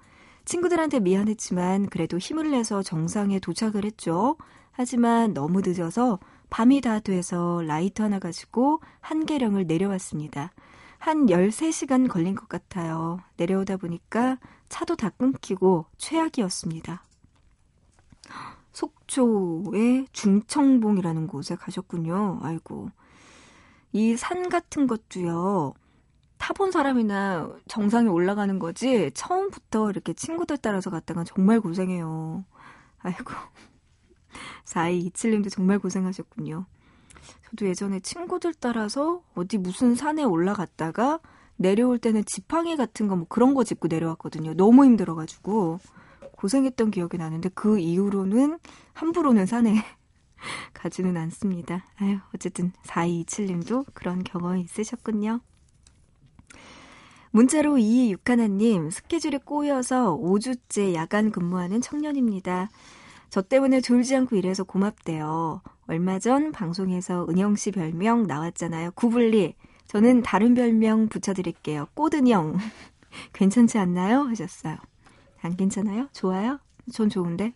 친구들한테 0.45 1.01
미안했지만 1.01 1.87
그래도 1.87 2.17
힘을 2.17 2.51
내서 2.51 2.81
정상에 2.81 3.39
도착을 3.39 3.83
했죠. 3.83 4.37
하지만 4.71 5.33
너무 5.33 5.59
늦어서 5.59 6.19
밤이 6.49 6.79
다 6.79 7.01
돼서 7.01 7.61
라이터 7.67 8.05
하나 8.05 8.19
가지고 8.19 8.79
한 9.01 9.25
계령을 9.25 9.67
내려왔습니다. 9.67 10.51
한 10.97 11.25
13시간 11.25 12.07
걸린 12.07 12.35
것 12.35 12.47
같아요. 12.47 13.19
내려오다 13.35 13.75
보니까 13.75 14.37
차도 14.69 14.95
다 14.95 15.09
끊기고 15.09 15.87
최악이었습니다. 15.97 17.03
속초의 18.77 20.07
중청봉이라는 20.11 21.27
곳에 21.27 21.55
가셨군요. 21.55 22.39
아이고. 22.43 22.89
이 23.93 24.15
산 24.15 24.49
같은 24.49 24.85
것도요. 24.85 25.73
타본 26.37 26.71
사람이나 26.71 27.49
정상에 27.67 28.07
올라가는 28.09 28.59
거지 28.59 29.09
처음부터 29.15 29.89
이렇게 29.89 30.13
친구들 30.13 30.57
따라서 30.59 30.91
갔다가 30.91 31.23
정말 31.23 31.59
고생해요. 31.59 32.45
아이고. 32.99 33.31
4227님도 34.65 35.49
정말 35.49 35.79
고생하셨군요. 35.79 36.65
저도 37.49 37.67
예전에 37.67 37.99
친구들 38.01 38.53
따라서 38.53 39.23
어디 39.33 39.57
무슨 39.57 39.95
산에 39.95 40.23
올라갔다가 40.23 41.19
내려올 41.55 41.97
때는 41.97 42.23
지팡이 42.25 42.75
같은 42.77 43.07
거 43.07 43.15
뭐 43.15 43.25
그런 43.27 43.55
거 43.55 43.63
짚고 43.63 43.87
내려왔거든요. 43.87 44.53
너무 44.53 44.85
힘들어가지고. 44.85 45.79
고생했던 46.37 46.91
기억이 46.91 47.17
나는데 47.17 47.49
그 47.49 47.79
이후로는 47.79 48.59
함부로는 48.93 49.45
산에 49.45 49.75
가지는 50.73 51.17
않습니다. 51.17 51.85
아유, 51.97 52.19
어쨌든 52.33 52.71
4227님도 52.85 53.85
그런 53.93 54.23
경험이 54.23 54.61
있으셨군요. 54.61 55.41
문자로 57.31 57.75
2261님, 57.75 58.89
스케줄이 58.91 59.37
꼬여서 59.37 60.17
5주째 60.17 60.93
야간 60.93 61.31
근무하는 61.31 61.81
청년입니다. 61.81 62.69
저 63.29 63.41
때문에 63.41 63.81
졸지 63.81 64.15
않고 64.15 64.35
일해서 64.37 64.63
고맙대요. 64.63 65.61
얼마 65.87 66.19
전 66.19 66.51
방송에서 66.51 67.25
은영 67.29 67.55
씨 67.55 67.71
별명 67.71 68.23
나왔잖아요. 68.23 68.91
구블리. 68.91 69.55
저는 69.87 70.21
다른 70.21 70.53
별명 70.53 71.07
붙여드릴게요. 71.09 71.87
꼬든영. 71.93 72.57
괜찮지 73.33 73.77
않나요? 73.77 74.21
하셨어요. 74.21 74.77
안 75.47 75.55
괜찮아요? 75.55 76.09
좋아요? 76.11 76.59
전 76.91 77.09
좋은데. 77.09 77.53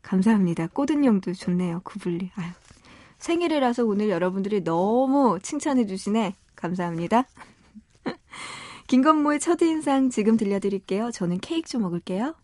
감사합니다. 0.00 0.68
꼬든형도 0.68 1.34
좋네요. 1.34 1.82
구블리. 1.84 2.30
아유. 2.34 2.50
생일이라서 3.18 3.84
오늘 3.84 4.08
여러분들이 4.08 4.64
너무 4.64 5.38
칭찬해 5.40 5.86
주시네. 5.86 6.34
감사합니다. 6.56 7.24
김건모의 8.88 9.40
첫인상 9.40 10.10
지금 10.10 10.36
들려드릴게요. 10.36 11.10
저는 11.12 11.38
케이크 11.38 11.68
좀 11.68 11.82
먹을게요. 11.82 12.34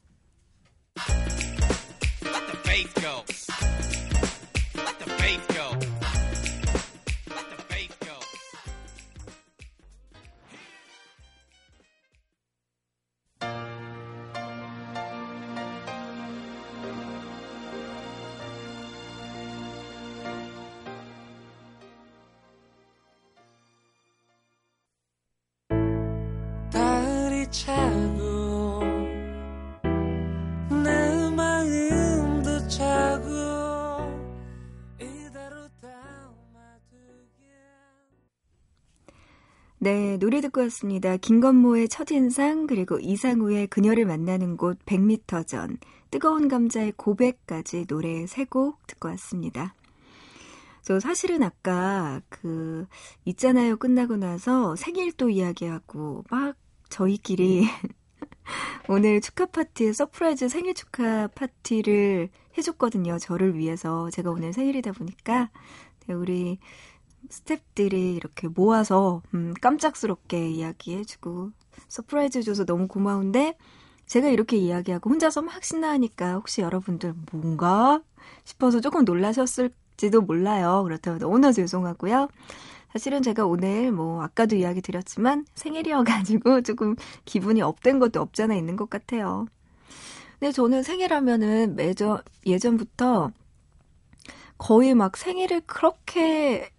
네, 39.80 40.18
노래 40.18 40.40
듣고 40.40 40.60
왔습니다. 40.62 41.16
김건모의 41.16 41.88
첫인상, 41.88 42.66
그리고 42.66 42.98
이상우의 42.98 43.68
그녀를 43.68 44.04
만나는 44.06 44.56
곳 44.56 44.78
100m 44.84 45.46
전, 45.46 45.78
뜨거운 46.10 46.48
감자의 46.48 46.92
고백까지 46.96 47.86
노래 47.86 48.26
세 48.26 48.44
곡 48.44 48.86
듣고 48.86 49.08
왔습니다. 49.10 49.74
저 50.82 50.98
사실은 51.00 51.42
아까 51.42 52.20
그, 52.28 52.86
있잖아요 53.24 53.76
끝나고 53.76 54.16
나서 54.16 54.74
생일도 54.76 55.30
이야기하고 55.30 56.24
막 56.30 56.56
저희끼리 56.88 57.66
오늘 58.88 59.20
축하 59.20 59.46
파티에 59.46 59.92
surprise 59.92 60.48
생일 60.48 60.74
축하 60.74 61.26
파티를 61.28 62.30
해줬거든요. 62.56 63.18
저를 63.18 63.56
위해서. 63.56 64.10
제가 64.10 64.30
오늘 64.30 64.52
생일이다 64.52 64.92
보니까. 64.92 65.50
네, 66.06 66.14
우리 66.14 66.58
스탭들이 67.28 68.16
이렇게 68.16 68.48
모아서 68.48 69.22
음, 69.34 69.52
깜짝스럽게 69.60 70.50
이야기해주고 70.50 71.50
surprise 71.88 72.42
줘서 72.42 72.64
너무 72.64 72.88
고마운데 72.88 73.56
제가 74.06 74.28
이렇게 74.28 74.56
이야기하고 74.56 75.10
혼자서 75.10 75.42
막 75.42 75.62
신나하니까 75.62 76.34
혹시 76.34 76.62
여러분들 76.62 77.14
뭔가 77.30 78.02
싶어서 78.44 78.80
조금 78.80 79.04
놀라셨을지도 79.04 80.22
몰라요. 80.22 80.82
그렇다면 80.84 81.18
너무나 81.18 81.52
죄송하고요. 81.52 82.28
사실은 82.92 83.22
제가 83.22 83.46
오늘 83.46 83.92
뭐 83.92 84.22
아까도 84.22 84.56
이야기 84.56 84.80
드렸지만 84.80 85.46
생일이어가지고 85.54 86.62
조금 86.62 86.96
기분이 87.24 87.62
up된 87.62 87.98
것도 87.98 88.20
없잖아 88.20 88.54
있는 88.54 88.76
것 88.76 88.88
같아요. 88.88 89.46
근데 90.38 90.52
저는 90.52 90.82
생일하면은 90.82 91.76
매저 91.76 92.22
예전부터 92.46 93.32
거의 94.56 94.94
막 94.94 95.16
생일을 95.16 95.62
그렇게 95.66 96.70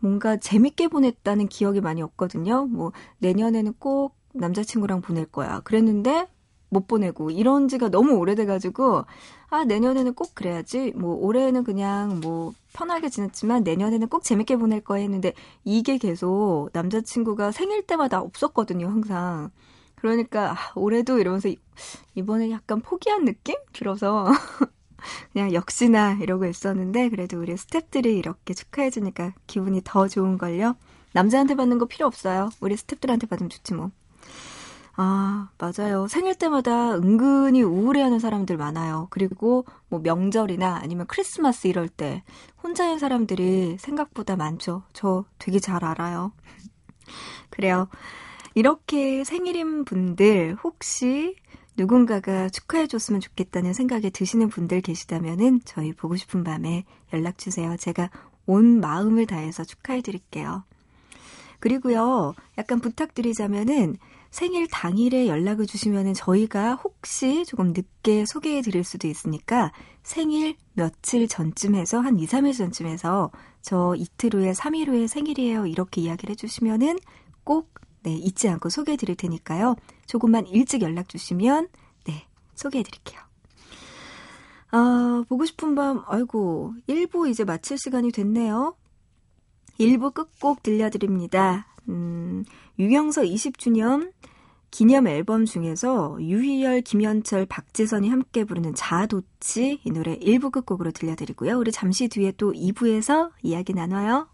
뭔가 0.00 0.36
재밌게 0.36 0.88
보냈다는 0.88 1.48
기억이 1.48 1.80
많이 1.80 2.02
없거든요. 2.02 2.66
뭐 2.66 2.92
내년에는 3.18 3.74
꼭 3.78 4.14
남자친구랑 4.32 5.00
보낼 5.00 5.26
거야. 5.26 5.60
그랬는데 5.60 6.28
못 6.68 6.88
보내고 6.88 7.30
이런 7.30 7.68
지가 7.68 7.88
너무 7.90 8.14
오래돼가지고 8.14 9.04
아 9.48 9.64
내년에는 9.64 10.14
꼭 10.14 10.34
그래야지. 10.34 10.92
뭐 10.96 11.14
올해는 11.16 11.64
그냥 11.64 12.20
뭐 12.20 12.52
편하게 12.72 13.08
지냈지만 13.08 13.62
내년에는 13.62 14.08
꼭 14.08 14.24
재밌게 14.24 14.56
보낼 14.56 14.80
거야 14.80 15.00
했는데 15.00 15.32
이게 15.64 15.98
계속 15.98 16.70
남자친구가 16.72 17.52
생일 17.52 17.86
때마다 17.86 18.20
없었거든요 18.20 18.88
항상. 18.88 19.50
그러니까 19.94 20.52
아, 20.52 20.56
올해도 20.74 21.18
이러면서 21.18 21.48
이번에 22.14 22.50
약간 22.50 22.80
포기한 22.80 23.24
느낌? 23.24 23.56
들어서 23.72 24.26
그냥 25.32 25.52
역시나 25.52 26.18
이러고 26.20 26.46
있었는데 26.46 27.10
그래도 27.10 27.40
우리 27.40 27.54
스탭들이 27.54 28.06
이렇게 28.16 28.54
축하해 28.54 28.90
주니까 28.90 29.32
기분이 29.46 29.80
더 29.84 30.08
좋은 30.08 30.38
걸요. 30.38 30.76
남자한테 31.12 31.54
받는 31.54 31.78
거 31.78 31.86
필요 31.86 32.06
없어요. 32.06 32.50
우리 32.60 32.74
스탭들한테 32.74 33.28
받으면 33.28 33.48
좋지 33.48 33.74
뭐 33.74 33.90
아, 34.98 35.50
맞아요. 35.58 36.08
생일 36.08 36.34
때마다 36.34 36.94
은근히 36.94 37.62
우울해하는 37.62 38.18
사람들 38.18 38.56
많아요. 38.56 39.08
그리고 39.10 39.66
뭐 39.88 40.00
명절이나 40.00 40.80
아니면 40.82 41.06
크리스마스 41.06 41.66
이럴 41.66 41.88
때 41.88 42.22
혼자인 42.62 42.98
사람들이 42.98 43.76
생각보다 43.78 44.36
많죠. 44.36 44.84
저 44.94 45.26
되게 45.38 45.58
잘 45.58 45.84
알아요. 45.84 46.32
그래요. 47.50 47.88
이렇게 48.54 49.22
생일인 49.22 49.84
분들 49.84 50.56
혹시 50.64 51.36
누군가가 51.76 52.48
축하해줬으면 52.48 53.20
좋겠다는 53.20 53.74
생각이 53.74 54.10
드시는 54.10 54.48
분들 54.48 54.80
계시다면은 54.80 55.60
저희 55.66 55.92
보고 55.92 56.16
싶은 56.16 56.42
밤에 56.42 56.84
연락 57.12 57.36
주세요. 57.36 57.76
제가 57.76 58.08
온 58.46 58.80
마음을 58.80 59.26
다해서 59.26 59.62
축하해 59.62 60.00
드릴게요. 60.00 60.64
그리고요, 61.60 62.34
약간 62.56 62.80
부탁드리자면은 62.80 63.96
생일 64.36 64.68
당일에 64.68 65.28
연락을 65.28 65.66
주시면 65.66 66.12
저희가 66.12 66.74
혹시 66.74 67.46
조금 67.46 67.72
늦게 67.72 68.26
소개해 68.26 68.60
드릴 68.60 68.84
수도 68.84 69.08
있으니까 69.08 69.72
생일 70.02 70.56
며칠 70.74 71.26
전쯤 71.26 71.74
해서 71.74 72.00
한 72.00 72.18
2, 72.18 72.26
3일 72.26 72.54
전쯤 72.54 72.86
해서 72.86 73.30
저 73.62 73.94
이틀 73.96 74.34
후에 74.34 74.52
3일 74.52 74.88
후에 74.88 75.06
생일이에요. 75.06 75.64
이렇게 75.64 76.02
이야기를 76.02 76.32
해주시면은 76.32 76.98
꼭 77.44 77.72
네, 78.02 78.12
잊지 78.12 78.50
않고 78.50 78.68
소개해 78.68 78.98
드릴 78.98 79.16
테니까요. 79.16 79.74
조금만 80.04 80.46
일찍 80.48 80.82
연락 80.82 81.08
주시면 81.08 81.68
네, 82.04 82.26
소개해 82.56 82.84
드릴게요. 82.84 83.18
아, 84.70 85.24
보고 85.30 85.46
싶은 85.46 85.74
밤, 85.74 86.02
아이고, 86.06 86.74
1부 86.86 87.30
이제 87.30 87.44
마칠 87.44 87.78
시간이 87.78 88.12
됐네요. 88.12 88.76
1부 89.80 90.12
끝곡 90.12 90.62
들려드립니다. 90.62 91.68
음, 91.88 92.44
유경서 92.78 93.22
20주년 93.22 94.12
기념 94.70 95.06
앨범 95.06 95.46
중에서 95.46 96.18
유희열, 96.20 96.82
김현철, 96.82 97.46
박재선이 97.46 98.10
함께 98.10 98.44
부르는 98.44 98.74
자도치 98.74 99.80
이 99.84 99.90
노래 99.90 100.18
1부 100.18 100.52
끝곡으로 100.52 100.90
들려드리고요. 100.90 101.58
우리 101.58 101.72
잠시 101.72 102.08
뒤에 102.08 102.32
또 102.36 102.52
2부에서 102.52 103.30
이야기 103.42 103.72
나눠요. 103.72 104.28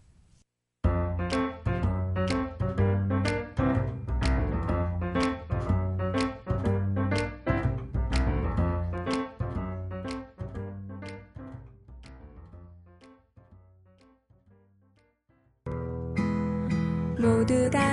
모두가 17.23 17.92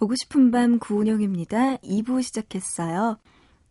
보고 0.00 0.14
싶은 0.16 0.50
밤 0.50 0.78
구은영입니다. 0.78 1.76
2부 1.76 2.22
시작했어요. 2.22 3.18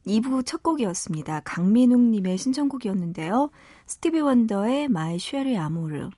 2부 0.05 0.45
첫 0.45 0.61
곡이었습니다. 0.61 1.39
강민웅님의 1.39 2.37
신청곡이었는데요. 2.37 3.49
스티비 3.87 4.19
원더의 4.19 4.89
My 4.89 5.17
Cherie 5.17 5.57
Amour. 5.57 6.11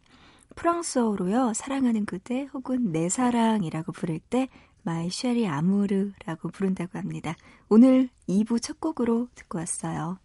프랑스어로요. 0.56 1.54
사랑하는 1.54 2.06
그대 2.06 2.50
혹은 2.54 2.92
내 2.92 3.08
사랑이라고 3.08 3.94
부를 3.94 4.20
때 4.20 4.50
My 4.84 5.10
Cherie 5.10 5.48
Amour라고 5.48 6.50
부른다고 6.50 7.00
합니다. 7.00 7.38
오늘 7.70 8.10
2부 8.28 8.62
첫 8.62 8.82
곡으로 8.82 9.30
듣고 9.34 9.60
왔어요. 9.60 10.18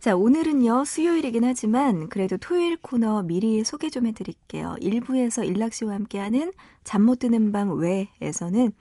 자, 0.00 0.16
오늘은요, 0.16 0.84
수요일이긴 0.86 1.44
하지만 1.44 2.08
그래도 2.08 2.38
토요일 2.38 2.78
코너 2.78 3.22
미리 3.22 3.62
소개 3.64 3.90
좀 3.90 4.06
해드릴게요. 4.06 4.76
1부에서 4.80 5.46
일락 5.46 5.74
씨와 5.74 5.92
함께하는 5.94 6.52
잠 6.84 7.02
못 7.04 7.18
드는 7.18 7.52
밤 7.52 7.70
외에서는 7.78 8.72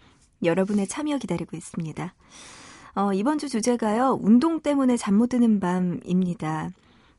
여러분의 0.44 0.88
참여 0.88 1.18
기다리고 1.18 1.58
있습니다. 1.58 2.14
어, 2.96 3.14
이번 3.14 3.38
주 3.38 3.50
주제가요, 3.50 4.18
운동 4.22 4.62
때문에 4.62 4.96
잠 4.96 5.16
못 5.18 5.28
드는 5.28 5.60
밤입니다. 5.60 6.70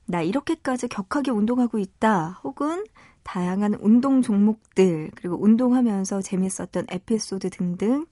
나 0.07 0.23
이렇게까지 0.23 0.89
격하게 0.89 1.31
운동하고 1.31 1.79
있다. 1.79 2.41
혹은 2.43 2.85
다양한 3.23 3.75
운동 3.81 4.23
종목들, 4.23 5.11
그리고 5.15 5.37
운동하면서 5.43 6.23
재밌었던 6.23 6.87
에피소드 6.89 7.51
등등 7.51 8.07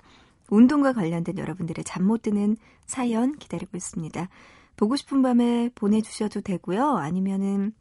운동과 0.51 0.93
관련된 0.93 1.39
여러분들의 1.39 1.83
잠 1.85 2.05
못 2.05 2.21
드는 2.23 2.59
사연 2.85 3.37
기다리고 3.37 3.77
있습니다. 3.77 4.29
보고 4.79 4.97
싶은 4.97 5.21
밤에 5.23 5.71
보내주셔도 5.75 6.41
되고요. 6.41 6.97
아니면은 6.97 7.73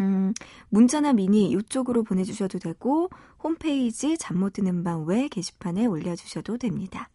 음, 0.00 0.34
문자나 0.68 1.12
미니 1.12 1.48
이쪽으로 1.50 2.02
보내주셔도 2.02 2.58
되고 2.58 3.08
홈페이지 3.42 4.18
잠 4.18 4.38
못 4.38 4.52
드는 4.54 4.82
밤 4.82 5.06
외 5.06 5.28
게시판에 5.28 5.86
올려주셔도 5.86 6.58
됩니다. 6.58 7.08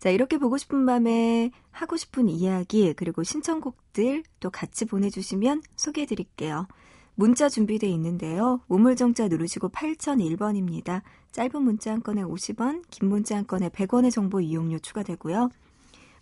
자, 0.00 0.10
이렇게 0.10 0.36
보고 0.38 0.58
싶은 0.58 0.84
밤에 0.84 1.50
하고 1.70 1.96
싶은 1.96 2.28
이야기 2.28 2.92
그리고 2.94 3.22
신청곡들 3.22 4.24
또 4.40 4.50
같이 4.50 4.84
보내주시면 4.84 5.62
소개해드릴게요. 5.76 6.66
문자 7.14 7.48
준비되어 7.48 7.88
있는데요. 7.90 8.60
우물정자 8.68 9.28
누르시고 9.28 9.68
8001번입니다. 9.70 11.02
짧은 11.32 11.62
문자 11.62 11.92
한 11.92 12.02
건에 12.02 12.22
50원, 12.22 12.82
긴 12.90 13.08
문자 13.08 13.36
한 13.36 13.46
건에 13.46 13.68
100원의 13.68 14.10
정보 14.12 14.40
이용료 14.40 14.80
추가되고요. 14.80 15.50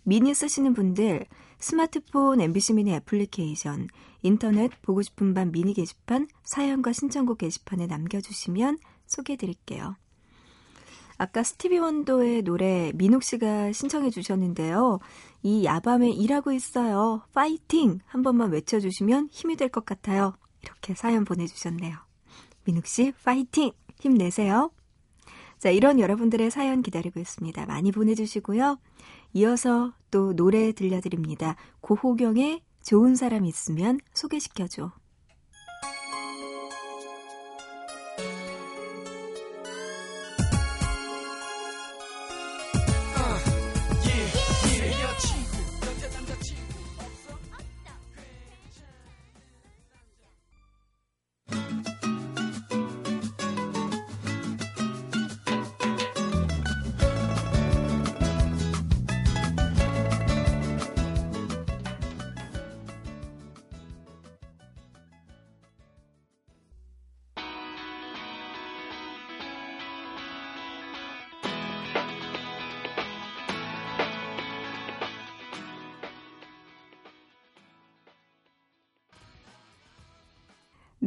미니 0.03 0.33
쓰시는 0.33 0.73
분들 0.73 1.25
스마트폰 1.59 2.39
MBC 2.39 2.73
미니 2.73 2.93
애플리케이션, 2.93 3.87
인터넷 4.21 4.71
보고 4.81 5.01
싶은 5.01 5.33
밤 5.33 5.51
미니 5.51 5.73
게시판 5.73 6.27
사연과 6.43 6.93
신청곡 6.93 7.39
게시판에 7.39 7.87
남겨주시면 7.87 8.77
소개해드릴게요. 9.07 9.95
아까 11.19 11.41
스티비 11.41 11.79
원더의 11.79 12.43
노래 12.43 12.91
민욱 12.93 13.23
씨가 13.23 13.71
신청해 13.71 14.11
주셨는데요. 14.11 14.99
이 15.41 15.65
야밤에 15.65 16.09
일하고 16.11 16.51
있어요. 16.51 17.23
파이팅! 17.33 17.99
한 18.05 18.21
번만 18.21 18.51
외쳐주시면 18.51 19.29
힘이 19.31 19.55
될 19.55 19.69
것 19.69 19.83
같아요. 19.83 20.35
이렇게 20.61 20.93
사연 20.93 21.25
보내주셨네요. 21.25 21.97
민욱 22.65 22.85
씨, 22.85 23.13
파이팅! 23.23 23.71
힘내세요. 23.99 24.69
자, 25.57 25.71
이런 25.71 25.99
여러분들의 25.99 26.51
사연 26.51 26.83
기다리고 26.83 27.19
있습니다. 27.19 27.65
많이 27.65 27.91
보내주시고요. 27.91 28.77
이어서 29.33 29.93
또 30.11 30.35
노래 30.35 30.71
들려드립니다. 30.71 31.55
고호경의 31.81 32.61
좋은 32.83 33.15
사람 33.15 33.45
있으면 33.45 33.99
소개시켜줘. 34.13 34.91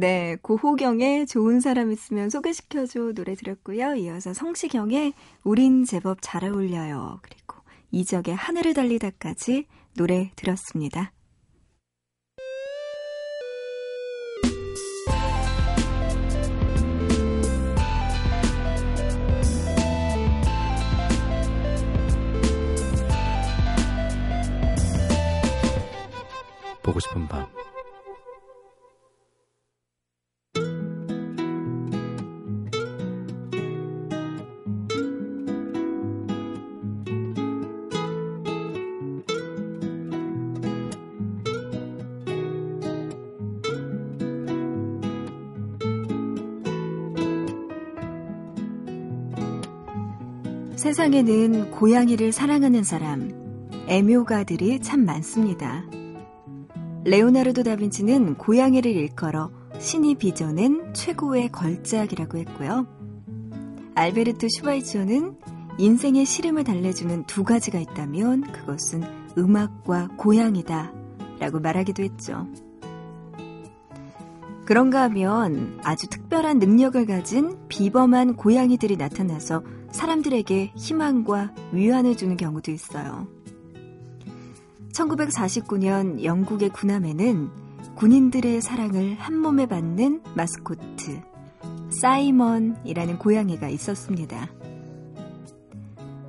네, 0.01 0.35
고호경의 0.41 1.27
좋은 1.27 1.59
사람 1.59 1.91
있으면 1.91 2.31
소개시켜줘 2.31 3.13
노래 3.13 3.35
들었고요. 3.35 3.93
이어서 3.93 4.33
성시경의 4.33 5.13
우린 5.43 5.85
제법 5.85 6.17
잘 6.23 6.43
어울려요. 6.43 7.19
그리고 7.21 7.57
이적의 7.91 8.33
하늘을 8.33 8.73
달리다까지 8.73 9.67
노래 9.95 10.31
들었습니다. 10.35 11.11
세상에는 50.81 51.69
고양이를 51.69 52.31
사랑하는 52.31 52.83
사람, 52.83 53.29
애묘가들이 53.87 54.79
참 54.79 55.05
많습니다. 55.05 55.83
레오나르도 57.05 57.61
다빈치는 57.61 58.39
고양이를 58.39 58.89
일컬어 58.91 59.51
신이 59.77 60.15
빚어낸 60.15 60.91
최고의 60.95 61.49
걸작이라고 61.51 62.39
했고요. 62.39 62.87
알베르트 63.93 64.47
슈바이처는 64.49 65.35
인생의 65.77 66.25
시름을 66.25 66.63
달래주는 66.63 67.25
두 67.25 67.43
가지가 67.43 67.77
있다면 67.77 68.51
그것은 68.51 69.03
음악과 69.37 70.07
고양이다 70.17 70.93
라고 71.37 71.59
말하기도 71.59 72.01
했죠. 72.01 72.47
그런가 74.65 75.03
하면 75.03 75.79
아주 75.83 76.07
특별한 76.07 76.57
능력을 76.57 77.05
가진 77.05 77.55
비범한 77.67 78.35
고양이들이 78.35 78.97
나타나서 78.97 79.61
사람들에게 79.91 80.73
희망과 80.75 81.53
위안을 81.71 82.17
주는 82.17 82.37
경우도 82.37 82.71
있어요. 82.71 83.27
1949년 84.93 86.23
영국의 86.23 86.69
군함에는 86.69 87.49
군인들의 87.95 88.61
사랑을 88.61 89.15
한 89.15 89.37
몸에 89.37 89.65
받는 89.65 90.21
마스코트 90.35 91.21
사이먼이라는 91.89 93.19
고양이가 93.19 93.69
있었습니다. 93.69 94.47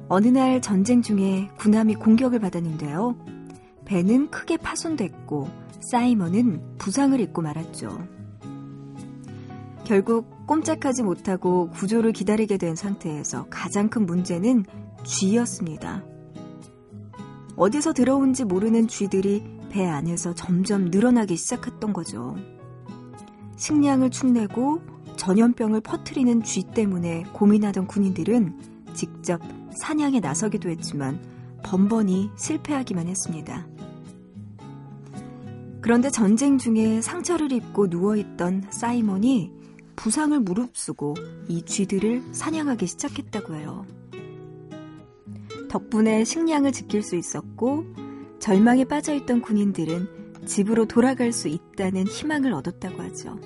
어느 0.08 0.28
날 0.28 0.60
전쟁 0.60 1.00
중에 1.00 1.48
군함이 1.58 1.94
공격을 1.94 2.38
받았는데요. 2.40 3.16
배는 3.84 4.30
크게 4.30 4.58
파손됐고 4.58 5.48
사이먼은 5.80 6.76
부상을 6.78 7.18
입고 7.18 7.42
말았죠. 7.42 8.21
결국 9.92 10.46
꼼짝하지 10.46 11.02
못하고 11.02 11.68
구조를 11.68 12.12
기다리게 12.12 12.56
된 12.56 12.74
상태에서 12.74 13.44
가장 13.50 13.90
큰 13.90 14.06
문제는 14.06 14.64
쥐였습니다. 15.04 16.02
어디서 17.56 17.92
들어온지 17.92 18.44
모르는 18.44 18.88
쥐들이 18.88 19.44
배 19.68 19.86
안에서 19.86 20.34
점점 20.34 20.86
늘어나기 20.86 21.36
시작했던 21.36 21.92
거죠. 21.92 22.36
식량을 23.58 24.08
축내고 24.08 24.80
전염병을 25.16 25.82
퍼뜨리는 25.82 26.42
쥐 26.42 26.62
때문에 26.62 27.24
고민하던 27.34 27.86
군인들은 27.86 28.94
직접 28.94 29.42
사냥에 29.78 30.20
나서기도 30.20 30.70
했지만 30.70 31.20
번번이 31.64 32.30
실패하기만 32.38 33.08
했습니다. 33.08 33.66
그런데 35.82 36.08
전쟁 36.08 36.56
중에 36.56 37.02
상처를 37.02 37.52
입고 37.52 37.88
누워있던 37.88 38.68
사이먼이 38.70 39.60
부상을 39.96 40.38
무릅쓰고 40.40 41.14
이 41.48 41.62
쥐들을 41.62 42.22
사냥하기 42.32 42.86
시작했다고 42.86 43.54
해요. 43.54 43.86
덕분에 45.68 46.24
식량을 46.24 46.72
지킬 46.72 47.02
수 47.02 47.16
있었고 47.16 47.84
절망에 48.38 48.84
빠져있던 48.84 49.40
군인들은 49.40 50.44
집으로 50.46 50.86
돌아갈 50.86 51.32
수 51.32 51.48
있다는 51.48 52.06
희망을 52.06 52.52
얻었다고 52.52 53.00
하죠. 53.02 53.38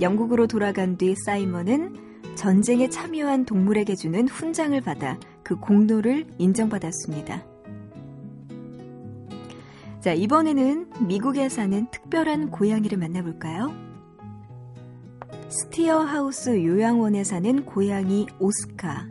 영국으로 0.00 0.46
돌아간 0.46 0.96
뒤 0.96 1.14
사이먼은 1.16 2.34
전쟁에 2.36 2.88
참여한 2.88 3.44
동물에게 3.44 3.94
주는 3.96 4.28
훈장을 4.28 4.80
받아 4.80 5.18
그 5.42 5.56
공로를 5.56 6.26
인정받았습니다. 6.38 7.44
자, 10.00 10.12
이번에는 10.14 11.06
미국에 11.06 11.48
사는 11.48 11.90
특별한 11.90 12.50
고양이를 12.50 12.96
만나볼까요? 12.96 13.89
스티어 15.50 15.98
하우스 15.98 16.64
요양원에 16.64 17.24
사는 17.24 17.64
고양이 17.64 18.28
오스카. 18.38 19.08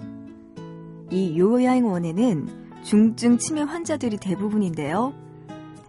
이 1.12 1.38
요양원에는 1.38 2.82
중증 2.82 3.38
치매 3.38 3.62
환자들이 3.62 4.15
대부분인데요. 4.15 5.13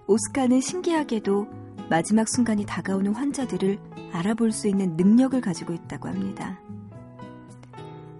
오스카는 0.08 0.60
신기하게도 0.60 1.46
마지막 1.88 2.28
순간이 2.28 2.66
다가오는 2.66 3.14
환자들을 3.14 3.78
알아볼 4.10 4.50
수 4.50 4.66
있는 4.66 4.96
능력을 4.96 5.40
가지고 5.40 5.72
있다고 5.72 6.08
합니다. 6.08 6.58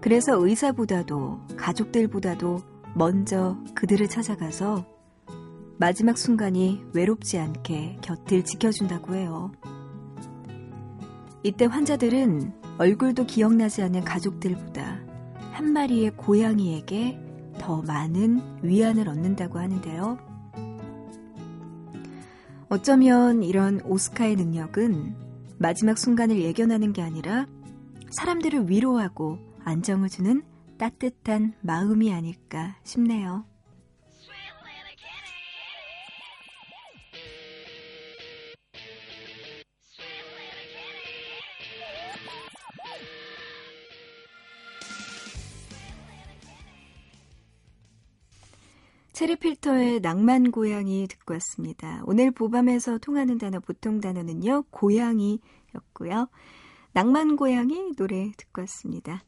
그래서 0.01 0.35
의사보다도 0.39 1.41
가족들보다도 1.57 2.61
먼저 2.95 3.59
그들을 3.75 4.09
찾아가서 4.09 4.85
마지막 5.79 6.17
순간이 6.17 6.85
외롭지 6.95 7.41
않게 7.41 7.99
곁을 8.03 8.45
지켜준다고 8.45 9.17
해요. 9.17 9.51
이때 11.43 11.65
환자들은 11.65 12.53
얼굴도 12.79 13.27
기억나지 13.27 13.83
않는 13.83 14.05
가족들보다 14.05 15.01
한 15.53 15.73
마리의 15.73 16.17
고양이에게 16.17 17.19
더 17.59 17.83
많은 17.83 18.41
위안을 18.63 19.09
얻는다고 19.09 19.59
하는데요. 19.59 20.19
어쩌면 22.69 23.43
이런 23.43 23.81
오스카의 23.85 24.37
능력은 24.37 25.17
마지막 25.59 25.99
순간을 25.99 26.41
예견하는 26.41 26.93
게 26.93 27.03
아니라 27.03 27.47
사람들을 28.11 28.71
위로하고 28.71 29.39
안정을 29.65 30.09
주는 30.09 30.43
따뜻한 30.79 31.55
마음이 31.61 32.13
아닐까 32.13 32.77
싶네요. 32.85 33.50
체리필터의 49.31 50.01
낭만 50.01 50.51
고양이 50.51 51.07
듣고 51.07 51.35
왔습니다. 51.35 52.03
오늘 52.05 52.31
보밤에서 52.31 52.99
통하는 52.99 53.39
단어 53.39 53.61
보통 53.61 54.01
단어는요. 54.01 54.65
고양이였고요. 54.71 56.29
낭만 56.93 57.37
고양이 57.37 57.95
노래 57.97 58.33
듣고 58.37 58.63
왔습니다. 58.63 59.23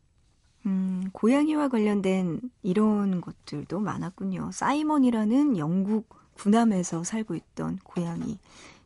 음, 0.67 1.05
고양이와 1.13 1.69
관련된 1.69 2.41
이런 2.63 3.21
것들도 3.21 3.79
많았군요. 3.79 4.51
사이먼이라는 4.53 5.59
영국 5.59 6.09
군함에서 6.35 7.05
살고 7.05 7.35
있던 7.35 7.79
고양이. 7.85 8.41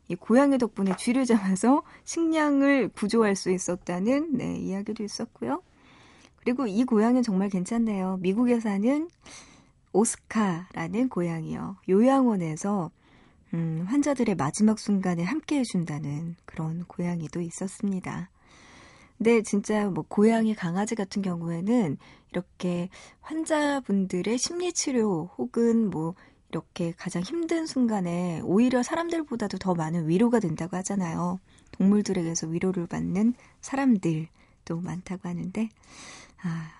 이 0.09 0.15
고양이 0.15 0.57
덕분에 0.57 0.95
쥐를 0.97 1.25
잡아서 1.25 1.83
식량을 2.03 2.89
구조할 2.89 3.35
수 3.35 3.49
있었다는 3.49 4.37
네, 4.37 4.57
이야기도 4.57 5.03
있었고요. 5.03 5.63
그리고 6.41 6.67
이 6.67 6.83
고양이는 6.83 7.23
정말 7.23 7.49
괜찮네요. 7.49 8.17
미국에 8.21 8.59
사는 8.59 9.09
오스카라는 9.93 11.09
고양이요. 11.09 11.77
요양원에서 11.89 12.91
음, 13.53 13.85
환자들의 13.87 14.35
마지막 14.35 14.77
순간에 14.77 15.23
함께 15.23 15.59
해준다는 15.59 16.35
그런 16.45 16.83
고양이도 16.85 17.41
있었습니다. 17.41 18.29
근데 19.17 19.41
진짜 19.41 19.89
뭐 19.89 20.05
고양이, 20.07 20.53
강아지 20.53 20.93
같은 20.95 21.21
경우에는 21.21 21.97
이렇게 22.31 22.89
환자분들의 23.21 24.37
심리치료 24.37 25.31
혹은 25.37 25.89
뭐 25.89 26.13
이렇게 26.49 26.93
가장 26.95 27.23
힘든 27.23 27.65
순간에 27.65 28.41
오히려 28.43 28.83
사람들보다도 28.83 29.57
더 29.57 29.73
많은 29.73 30.07
위로가 30.07 30.39
된다고 30.39 30.77
하잖아요. 30.77 31.39
동물들에게서 31.71 32.47
위로를 32.47 32.87
받는 32.87 33.33
사람들도 33.61 34.81
많다고 34.81 35.27
하는데, 35.27 35.69
아, 36.43 36.76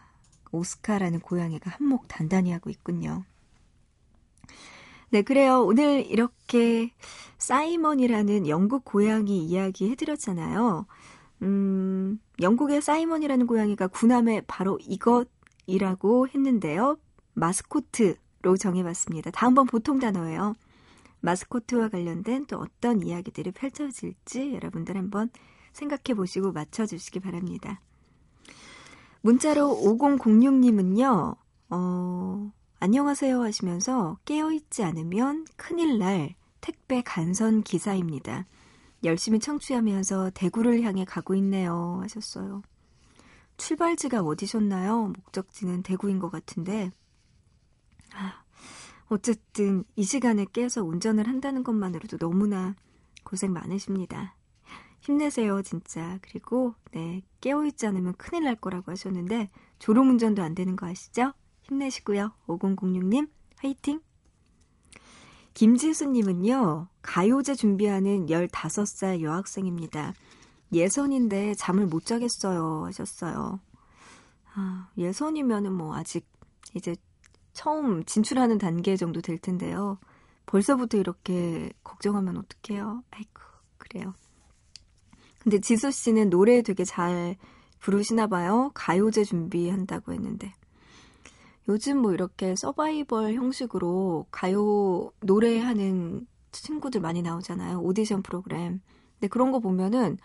오스카라는 0.51 1.19
고양이가 1.19 1.71
한몫 1.71 2.01
단단히 2.07 2.51
하고 2.51 2.69
있군요. 2.69 3.23
네, 5.09 5.21
그래요. 5.21 5.63
오늘 5.63 6.05
이렇게 6.05 6.91
사이먼이라는 7.37 8.47
영국 8.47 8.83
고양이 8.83 9.45
이야기 9.45 9.89
해드렸잖아요. 9.89 10.85
음, 11.43 12.19
영국의 12.41 12.81
사이먼이라는 12.81 13.47
고양이가 13.47 13.87
구남에 13.87 14.41
바로 14.47 14.77
이것이라고 14.81 16.27
했는데요. 16.27 16.97
마스코트로 17.33 18.57
정해봤습니다. 18.59 19.31
다음번 19.31 19.67
보통 19.67 19.99
단어예요. 19.99 20.55
마스코트와 21.21 21.89
관련된 21.89 22.45
또 22.47 22.57
어떤 22.57 23.01
이야기들이 23.01 23.51
펼쳐질지 23.51 24.53
여러분들 24.53 24.97
한번 24.97 25.29
생각해 25.73 26.15
보시고 26.15 26.51
맞춰주시기 26.51 27.19
바랍니다. 27.19 27.81
문자로 29.21 29.81
5006님은요, 29.83 31.37
어, 31.69 32.51
안녕하세요 32.79 33.41
하시면서 33.41 34.17
깨어있지 34.25 34.83
않으면 34.83 35.45
큰일 35.55 35.97
날 35.97 36.35
택배 36.61 37.01
간선 37.01 37.63
기사입니다. 37.63 38.45
열심히 39.03 39.39
청취하면서 39.39 40.31
대구를 40.33 40.83
향해 40.83 41.05
가고 41.05 41.35
있네요 41.35 41.99
하셨어요. 42.03 42.61
출발지가 43.57 44.21
어디셨나요? 44.21 45.07
목적지는 45.07 45.81
대구인 45.81 46.19
것 46.19 46.29
같은데. 46.29 46.91
아, 48.13 48.43
어쨌든 49.07 49.83
이 49.95 50.03
시간에 50.03 50.45
깨서 50.45 50.83
운전을 50.83 51.27
한다는 51.27 51.63
것만으로도 51.63 52.17
너무나 52.17 52.75
고생 53.23 53.53
많으십니다. 53.53 54.35
힘내세요, 54.99 55.61
진짜. 55.61 56.17
그리고, 56.21 56.73
네, 56.91 57.21
깨어있지 57.41 57.87
않으면 57.87 58.13
큰일 58.17 58.43
날 58.43 58.55
거라고 58.55 58.91
하셨는데, 58.91 59.49
졸음운전도 59.79 60.41
안 60.41 60.55
되는 60.55 60.75
거 60.75 60.87
아시죠? 60.87 61.33
힘내시고요. 61.63 62.31
5006님, 62.47 63.29
화이팅! 63.57 64.01
김지수님은요, 65.53 66.87
가요제 67.01 67.55
준비하는 67.55 68.27
15살 68.27 69.21
여학생입니다. 69.21 70.13
예선인데 70.71 71.55
잠을 71.55 71.87
못 71.87 72.05
자겠어요. 72.05 72.85
하셨어요. 72.85 73.59
아, 74.53 74.89
예선이면은 74.97 75.73
뭐 75.73 75.95
아직 75.95 76.27
이제 76.75 76.95
처음 77.53 78.03
진출하는 78.03 78.59
단계 78.59 78.95
정도 78.95 79.21
될 79.21 79.37
텐데요. 79.37 79.97
벌써부터 80.45 80.97
이렇게 80.97 81.71
걱정하면 81.83 82.37
어떡해요? 82.37 83.03
아이고, 83.09 83.41
그래요. 83.77 84.13
근데 85.47 85.59
지수 85.59 85.91
씨는 85.91 86.29
노래 86.29 86.61
되게 86.61 86.83
잘 86.83 87.37
부르시나 87.79 88.27
봐요. 88.27 88.69
가요제 88.73 89.23
준비한다고 89.23 90.11
했는데. 90.11 90.53
요즘 91.69 91.99
뭐 91.99 92.13
이렇게 92.13 92.53
서바이벌 92.57 93.33
형식으로 93.35 94.25
가요 94.29 95.09
노래하는 95.21 96.27
친구들 96.51 96.99
많이 96.99 97.21
나오잖아요. 97.21 97.79
오디션 97.79 98.23
프로그램. 98.23 98.81
근데 99.13 99.29
그런 99.29 99.53
거 99.53 99.59
보면은 99.59 100.17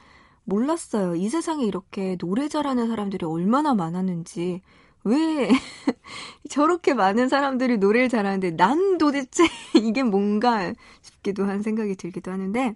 몰랐어요. 0.42 1.14
이 1.14 1.28
세상에 1.28 1.64
이렇게 1.64 2.16
노래 2.16 2.48
잘하는 2.48 2.88
사람들이 2.88 3.24
얼마나 3.24 3.74
많았는지. 3.74 4.60
왜 5.04 5.50
저렇게 6.50 6.94
많은 6.94 7.28
사람들이 7.28 7.78
노래를 7.78 8.08
잘하는데 8.08 8.56
난 8.56 8.98
도대체 8.98 9.44
이게 9.80 10.02
뭔가 10.02 10.72
싶기도 11.00 11.44
한 11.44 11.62
생각이 11.62 11.94
들기도 11.94 12.32
하는데, 12.32 12.74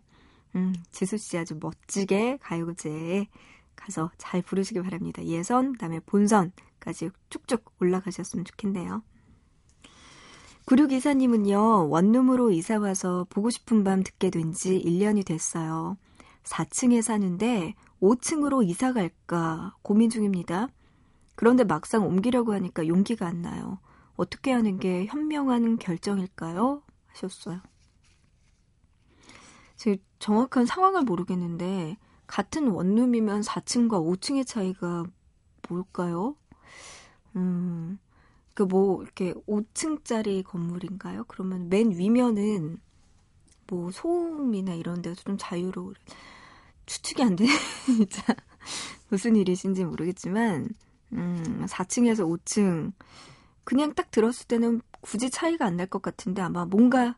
음, 0.56 0.74
지수 0.90 1.18
씨 1.18 1.36
아주 1.38 1.56
멋지게 1.60 2.38
가요제에 2.40 3.28
가서 3.76 4.10
잘 4.16 4.42
부르시기 4.42 4.80
바랍니다. 4.82 5.22
예선, 5.24 5.72
그다음에 5.72 6.00
본선까지 6.00 7.10
쭉쭉 7.30 7.64
올라가셨으면 7.80 8.44
좋겠네요. 8.46 9.02
구류 10.64 10.88
기사님은요, 10.88 11.90
원룸으로 11.90 12.50
이사 12.50 12.78
와서 12.78 13.26
보고 13.30 13.50
싶은 13.50 13.84
밤 13.84 14.02
듣게 14.02 14.30
된 14.30 14.52
지 14.52 14.80
1년이 14.82 15.24
됐어요. 15.24 15.96
4층에 16.42 17.02
사는데 17.02 17.74
5층으로 18.00 18.66
이사 18.66 18.92
갈까 18.92 19.76
고민 19.82 20.10
중입니다. 20.10 20.68
그런데 21.34 21.64
막상 21.64 22.06
옮기려고 22.06 22.52
하니까 22.54 22.88
용기가 22.88 23.26
안 23.26 23.42
나요. 23.42 23.78
어떻게 24.16 24.50
하는 24.52 24.78
게 24.78 25.04
현명한 25.06 25.78
결정일까요? 25.78 26.82
하셨어요. 27.08 27.60
제 30.26 30.32
정확한 30.32 30.66
상황을 30.66 31.02
모르겠는데 31.04 31.96
같은 32.26 32.68
원룸이면 32.68 33.42
4층과 33.42 33.90
5층의 34.02 34.46
차이가 34.46 35.04
뭘까요? 35.68 36.36
음, 37.36 37.98
그 38.54 38.64
뭐 38.64 39.02
이렇게 39.02 39.34
5층짜리 39.46 40.42
건물인가요? 40.44 41.24
그러면 41.28 41.68
맨 41.68 41.90
위면은 41.92 42.78
뭐 43.68 43.90
소음이나 43.92 44.74
이런 44.74 45.02
데서 45.02 45.22
좀 45.24 45.36
자유로워 45.38 45.92
추측이 46.86 47.22
안 47.22 47.36
돼. 47.36 47.46
진짜 47.86 48.22
무슨 49.10 49.36
일이신지 49.36 49.84
모르겠지만 49.84 50.68
음, 51.12 51.66
4층에서 51.68 52.26
5층 52.28 52.92
그냥 53.64 53.94
딱 53.94 54.10
들었을 54.10 54.46
때는 54.48 54.80
굳이 55.00 55.30
차이가 55.30 55.66
안 55.66 55.76
날 55.76 55.86
것 55.88 56.02
같은데 56.02 56.42
아마 56.42 56.64
뭔가 56.64 57.16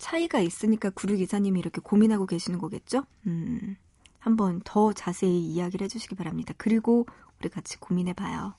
차이가 0.00 0.40
있으니까 0.40 0.90
구류 0.90 1.16
기사님이 1.16 1.60
이렇게 1.60 1.80
고민하고 1.80 2.26
계시는 2.26 2.58
거겠죠? 2.58 3.04
음. 3.26 3.76
한번 4.18 4.60
더 4.64 4.92
자세히 4.92 5.40
이야기를 5.46 5.84
해주시기 5.84 6.14
바랍니다. 6.16 6.52
그리고 6.56 7.06
우리 7.38 7.48
같이 7.48 7.78
고민해봐요. 7.78 8.54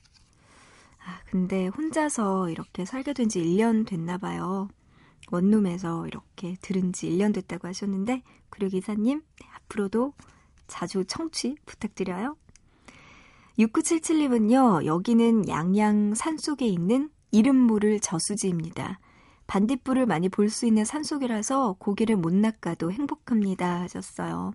아, 1.04 1.20
근데 1.26 1.66
혼자서 1.66 2.48
이렇게 2.48 2.84
살게 2.84 3.12
된 3.12 3.28
지 3.28 3.42
1년 3.42 3.86
됐나 3.86 4.18
봐요. 4.18 4.68
원룸에서 5.30 6.06
이렇게 6.06 6.56
들은 6.62 6.92
지 6.92 7.08
1년 7.10 7.34
됐다고 7.34 7.68
하셨는데, 7.68 8.22
구류 8.50 8.68
기사님, 8.68 9.20
네, 9.40 9.48
앞으로도 9.54 10.14
자주 10.66 11.04
청취 11.04 11.56
부탁드려요. 11.66 12.36
6977님은요, 13.58 14.84
여기는 14.86 15.48
양양 15.48 16.14
산 16.14 16.38
속에 16.38 16.66
있는 16.66 17.10
이름 17.30 17.56
모를 17.56 18.00
저수지입니다. 18.00 18.98
반딧불을 19.52 20.06
많이 20.06 20.30
볼 20.30 20.48
수 20.48 20.64
있는 20.64 20.86
산속이라서 20.86 21.76
고기를 21.78 22.16
못 22.16 22.32
낚아도 22.32 22.90
행복합니다. 22.90 23.82
하셨어요. 23.82 24.54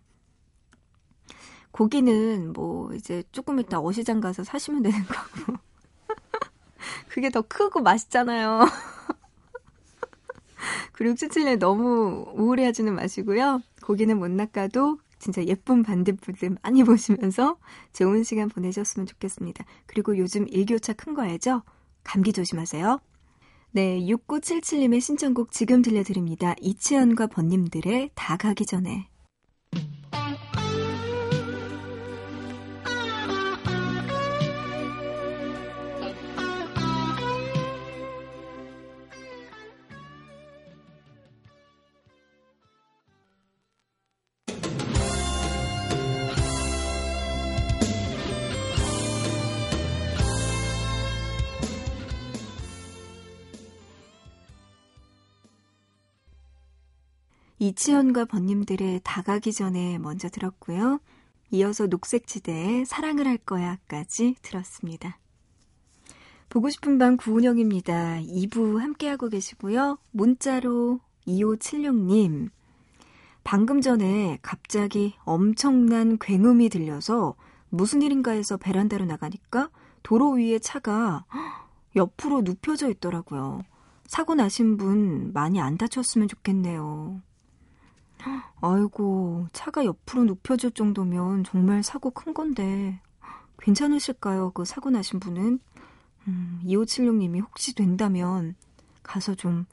고기는 1.69 2.51
뭐 2.53 2.91
이제 2.95 3.21
조금 3.31 3.59
이따 3.59 3.79
어시장 3.79 4.21
가서 4.21 4.43
사시면 4.43 4.81
되는 4.81 4.97
거고. 5.05 5.59
그게 7.09 7.29
더 7.29 7.43
크고 7.43 7.81
맛있잖아요. 7.81 8.65
그리고 10.93 11.13
츠칠레 11.13 11.57
너무 11.57 12.25
우울해하지는 12.35 12.95
마시고요. 12.95 13.61
고기는 13.83 14.17
못 14.17 14.31
낚아도 14.31 14.97
진짜 15.19 15.45
예쁜 15.45 15.83
반딧불들 15.83 16.57
많이 16.63 16.83
보시면서 16.83 17.59
좋은 17.93 18.23
시간 18.23 18.49
보내셨으면 18.49 19.05
좋겠습니다. 19.05 19.63
그리고 19.85 20.17
요즘 20.17 20.47
일교차 20.49 20.93
큰 20.93 21.13
거 21.13 21.21
알죠? 21.21 21.61
감기 22.03 22.33
조심하세요. 22.33 22.99
네, 23.71 23.99
6977님의 23.99 25.01
신청곡 25.01 25.51
지금 25.51 25.81
들려드립니다. 25.81 26.55
이치현과 26.61 27.27
번님들의 27.27 28.11
다 28.15 28.37
가기 28.37 28.65
전에. 28.65 29.07
이치현과 57.59 58.25
번님들의 58.25 59.01
다가기 59.03 59.51
전에 59.51 59.97
먼저 59.97 60.29
들었고요. 60.29 60.99
이어서 61.51 61.87
녹색지대의 61.87 62.85
사랑을 62.85 63.25
할 63.25 63.37
거야까지 63.37 64.35
들었습니다. 64.41 65.17
보고 66.49 66.69
싶은 66.69 66.97
밤 66.97 67.17
구은영입니다. 67.17 68.19
2부 68.21 68.77
함께하고 68.77 69.29
계시고요. 69.29 69.97
문자로 70.11 70.99
2576님. 71.27 72.49
방금 73.43 73.81
전에 73.81 74.39
갑자기 74.41 75.15
엄청난 75.23 76.17
굉음이 76.19 76.69
들려서 76.69 77.35
무슨 77.69 78.01
일인가 78.01 78.31
해서 78.31 78.57
베란다로 78.57 79.05
나가니까 79.05 79.69
도로 80.03 80.31
위에 80.31 80.59
차가 80.59 81.25
옆으로 81.95 82.41
눕혀져 82.41 82.89
있더라고요. 82.89 83.61
사고 84.05 84.35
나신 84.35 84.77
분 84.77 85.31
많이 85.33 85.59
안 85.59 85.77
다쳤으면 85.77 86.27
좋겠네요. 86.27 87.21
아이고, 88.61 89.47
차가 89.53 89.85
옆으로 89.85 90.25
눕혀질 90.25 90.71
정도면 90.71 91.43
정말 91.43 91.83
사고 91.83 92.09
큰 92.11 92.33
건데, 92.33 92.99
괜찮으실까요? 93.59 94.51
그 94.51 94.65
사고 94.65 94.89
나신 94.89 95.19
분은? 95.19 95.59
음, 96.27 96.61
2576님이 96.65 97.41
혹시 97.41 97.73
된다면 97.75 98.55
가서 99.03 99.35
좀 99.35 99.65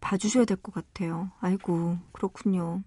봐주셔야 0.00 0.44
될 0.46 0.56
것 0.56 0.72
같아요. 0.74 1.30
아이고, 1.40 1.98
그렇군요. 2.12 2.82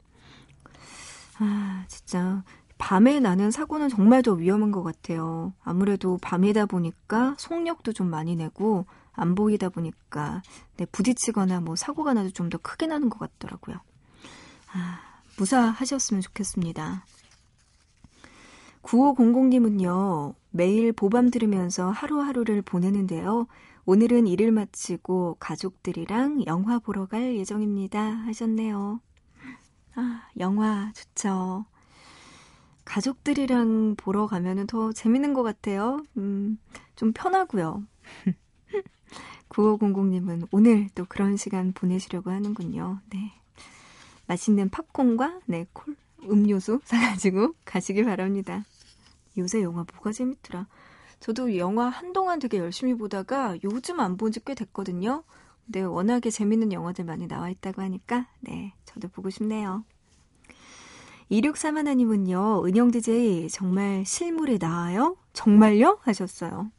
아, 1.39 1.85
진짜. 1.87 2.43
밤에 2.77 3.19
나는 3.19 3.51
사고는 3.51 3.87
정말 3.89 4.21
더 4.23 4.33
위험한 4.33 4.71
것 4.71 4.83
같아요. 4.83 5.53
아무래도 5.63 6.17
밤이다 6.21 6.65
보니까 6.65 7.35
속력도 7.37 7.93
좀 7.93 8.09
많이 8.09 8.35
내고, 8.35 8.85
안 9.13 9.35
보이다 9.35 9.69
보니까, 9.69 10.41
네, 10.77 10.85
부딪히거나 10.87 11.61
뭐 11.61 11.75
사고가 11.75 12.13
나도 12.13 12.31
좀 12.31 12.49
더 12.49 12.57
크게 12.57 12.87
나는 12.87 13.09
것 13.09 13.19
같더라고요. 13.19 13.77
아, 14.73 14.99
무사하셨으면 15.37 16.21
좋겠습니다. 16.21 17.05
9500님은요, 18.81 20.35
매일 20.51 20.91
보밤 20.91 21.29
들으면서 21.29 21.89
하루하루를 21.89 22.61
보내는데요. 22.61 23.47
오늘은 23.85 24.27
일을 24.27 24.51
마치고 24.51 25.37
가족들이랑 25.39 26.45
영화 26.45 26.79
보러 26.79 27.05
갈 27.05 27.35
예정입니다. 27.35 27.99
하셨네요. 27.99 28.99
아, 29.95 30.27
영화 30.39 30.91
좋죠. 30.93 31.65
가족들이랑 32.85 33.95
보러 33.95 34.27
가면은 34.27 34.67
더 34.67 34.91
재밌는 34.91 35.33
것 35.33 35.43
같아요. 35.43 36.03
음, 36.17 36.57
좀 36.95 37.13
편하고요. 37.13 37.83
9500님은 39.49 40.47
오늘 40.51 40.89
또 40.95 41.05
그런 41.07 41.37
시간 41.37 41.73
보내시려고 41.73 42.31
하는군요. 42.31 42.99
네. 43.09 43.42
맛있는 44.33 44.69
팝콘과 44.69 45.41
네, 45.45 45.67
콜, 45.73 45.95
음료수 46.23 46.79
사가지고 46.85 47.53
가시길 47.65 48.05
바랍니다. 48.05 48.65
요새 49.37 49.61
영화 49.61 49.85
뭐가 49.93 50.11
재밌더라. 50.11 50.67
저도 51.19 51.55
영화 51.57 51.87
한동안 51.89 52.39
되게 52.39 52.57
열심히 52.57 52.95
보다가 52.95 53.55
요즘 53.63 53.99
안 53.99 54.17
본 54.17 54.31
지 54.31 54.39
꽤 54.43 54.55
됐거든요. 54.55 55.23
근데 55.65 55.81
워낙에 55.83 56.29
재밌는 56.31 56.73
영화들 56.73 57.05
많이 57.05 57.27
나와 57.27 57.49
있다고 57.49 57.81
하니까 57.83 58.27
네, 58.41 58.73
저도 58.85 59.07
보고 59.07 59.29
싶네요. 59.29 59.85
2631님은요, 61.29 62.65
은영 62.67 62.91
DJ 62.91 63.49
정말 63.49 64.03
실물이 64.05 64.57
나아요? 64.59 65.15
정말요? 65.33 65.99
하셨어요. 66.01 66.71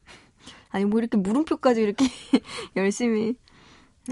아니, 0.71 0.85
뭐 0.85 0.99
이렇게 1.01 1.17
물음표까지 1.17 1.81
이렇게 1.81 2.05
열심히. 2.77 3.37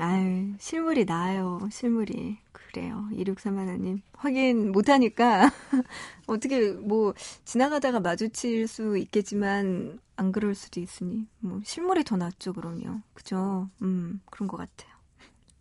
아유, 0.00 0.54
실물이 0.58 1.04
나아요, 1.04 1.68
실물이. 1.70 2.38
그래요. 2.72 3.06
2631님. 3.12 4.00
확인 4.14 4.72
못하니까, 4.72 5.50
어떻게, 6.26 6.72
뭐, 6.72 7.12
지나가다가 7.44 8.00
마주칠 8.00 8.66
수 8.66 8.96
있겠지만, 8.96 9.98
안 10.16 10.32
그럴 10.32 10.54
수도 10.54 10.80
있으니, 10.80 11.26
뭐, 11.40 11.60
실물이 11.64 12.04
더 12.04 12.16
낫죠, 12.16 12.54
그럼요. 12.54 13.00
그죠? 13.12 13.68
음, 13.82 14.22
그런 14.30 14.48
것 14.48 14.56
같아요. 14.56 14.90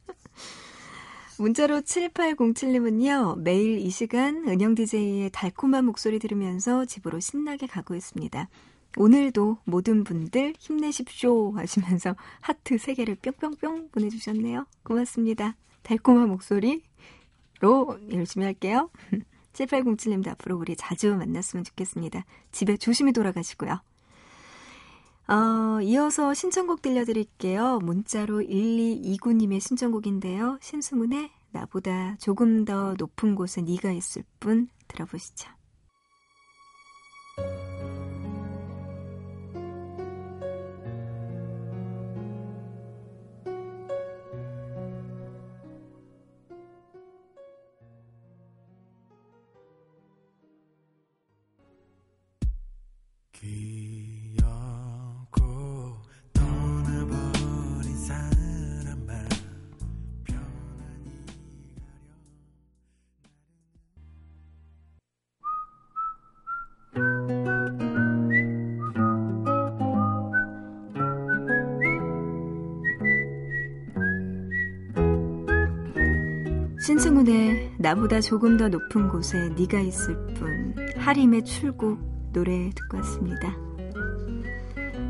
문자로 1.38 1.82
7807님은요, 1.82 3.40
매일 3.40 3.80
이 3.80 3.90
시간 3.90 4.48
은영 4.48 4.76
DJ의 4.76 5.32
달콤한 5.32 5.84
목소리 5.84 6.18
들으면서 6.18 6.86
집으로 6.86 7.20
신나게 7.20 7.68
가고 7.68 7.94
있습니다. 7.94 8.48
오늘도 8.98 9.58
모든 9.66 10.04
분들 10.06 10.54
힘내십쇼 10.60 11.54
하시면서 11.58 12.16
하트 12.40 12.76
3개를 12.76 13.22
뿅뿅뿅 13.22 13.90
보내주셨네요. 13.92 14.66
고맙습니다. 14.84 15.56
달콤한 15.84 16.30
목소리로 16.30 16.82
열심히 18.12 18.46
할게요. 18.46 18.90
7807님도 19.54 20.30
앞으로 20.30 20.58
우리 20.58 20.76
자주 20.76 21.14
만났으면 21.16 21.64
좋겠습니다. 21.64 22.26
집에 22.52 22.78
조심히 22.78 23.12
돌아가시고요. 23.12 23.82
어, 25.28 25.82
이어서 25.82 26.34
신청곡 26.34 26.82
들려드릴게요. 26.82 27.80
문자로 27.80 28.42
1229님의 28.42 29.60
신청곡인데요. 29.60 30.58
신승훈의 30.62 31.30
나보다 31.52 32.16
조금 32.18 32.66
더 32.66 32.96
높은 32.98 33.36
곳에 33.36 33.62
네가 33.62 33.92
있을 33.92 34.24
뿐 34.40 34.68
들어보시죠. 34.88 35.50
나보다 77.82 78.22
조금 78.22 78.58
더 78.58 78.70
높은 78.70 79.08
곳에 79.08 79.50
네가 79.58 79.80
있을 79.80 80.16
뿐 80.36 80.76
하림의 80.98 81.44
출국 81.46 82.00
노래 82.32 82.70
듣고 82.70 82.98
왔습니다. 82.98 83.56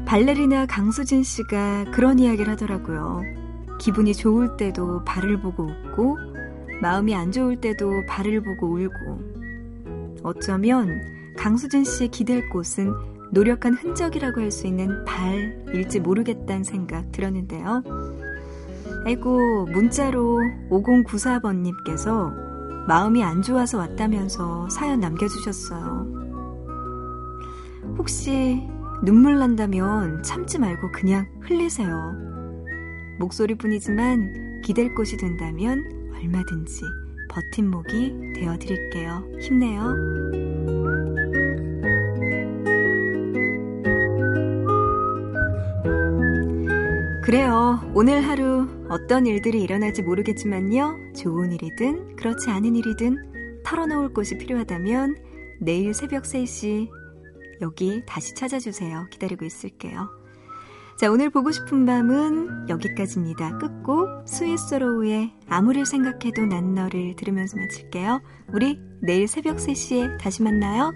발레리나 0.05 0.65
강수진 0.65 1.23
씨가 1.23 1.85
그런 1.91 2.19
이야기를 2.19 2.51
하더라고요. 2.53 3.21
기분이 3.79 4.13
좋을 4.13 4.57
때도 4.57 5.03
발을 5.05 5.41
보고 5.41 5.63
웃고 5.63 6.17
마음이 6.81 7.13
안 7.15 7.31
좋을 7.31 7.61
때도 7.61 8.05
발을 8.07 8.41
보고 8.41 8.67
울고 8.67 10.21
어쩌면 10.23 11.01
강수진 11.37 11.83
씨의 11.83 12.09
기댈 12.09 12.49
곳은 12.49 12.93
노력한 13.31 13.73
흔적이라고 13.73 14.41
할 14.41 14.51
수 14.51 14.67
있는 14.67 15.05
발일지 15.05 15.99
모르겠다는 16.01 16.63
생각 16.63 17.11
들었는데요. 17.11 17.83
아이고, 19.05 19.65
문자로 19.65 20.39
5094번님께서 20.69 22.50
마음이 22.87 23.23
안 23.23 23.41
좋아서 23.41 23.77
왔다면서 23.77 24.69
사연 24.69 24.99
남겨주셨어요. 24.99 26.21
혹시 27.97 28.67
눈물 29.03 29.39
난다면 29.39 30.23
참지 30.23 30.59
말고 30.59 30.91
그냥 30.91 31.27
흘리세요. 31.41 32.13
목소리뿐이지만 33.19 34.61
기댈 34.63 34.93
곳이 34.95 35.17
된다면 35.17 35.83
얼마든지 36.13 36.81
버팀목이 37.29 38.33
되어드릴게요. 38.35 39.23
힘내요. 39.39 40.80
그래요. 47.31 47.79
오늘 47.95 48.27
하루 48.27 48.67
어떤 48.89 49.25
일들이 49.25 49.63
일어날지 49.63 50.01
모르겠지만요. 50.01 51.13
좋은 51.15 51.53
일이든 51.53 52.17
그렇지 52.17 52.49
않은 52.49 52.75
일이든 52.75 53.61
털어놓을 53.63 54.13
곳이 54.13 54.37
필요하다면 54.37 55.15
내일 55.61 55.93
새벽 55.93 56.23
3시 56.23 56.89
여기 57.61 58.03
다시 58.05 58.35
찾아주세요. 58.35 59.07
기다리고 59.11 59.45
있을게요. 59.45 60.09
자, 60.99 61.09
오늘 61.09 61.29
보고 61.29 61.53
싶은 61.53 61.85
밤은 61.85 62.67
여기까지입니다. 62.67 63.59
끝곡 63.59 64.27
스위스로우의 64.27 65.31
아무리 65.47 65.85
생각해도 65.85 66.45
난 66.47 66.75
너를 66.75 67.15
들으면서 67.15 67.55
마칠게요. 67.55 68.21
우리 68.51 68.77
내일 69.01 69.29
새벽 69.29 69.55
3시에 69.55 70.19
다시 70.19 70.43
만나요. 70.43 70.91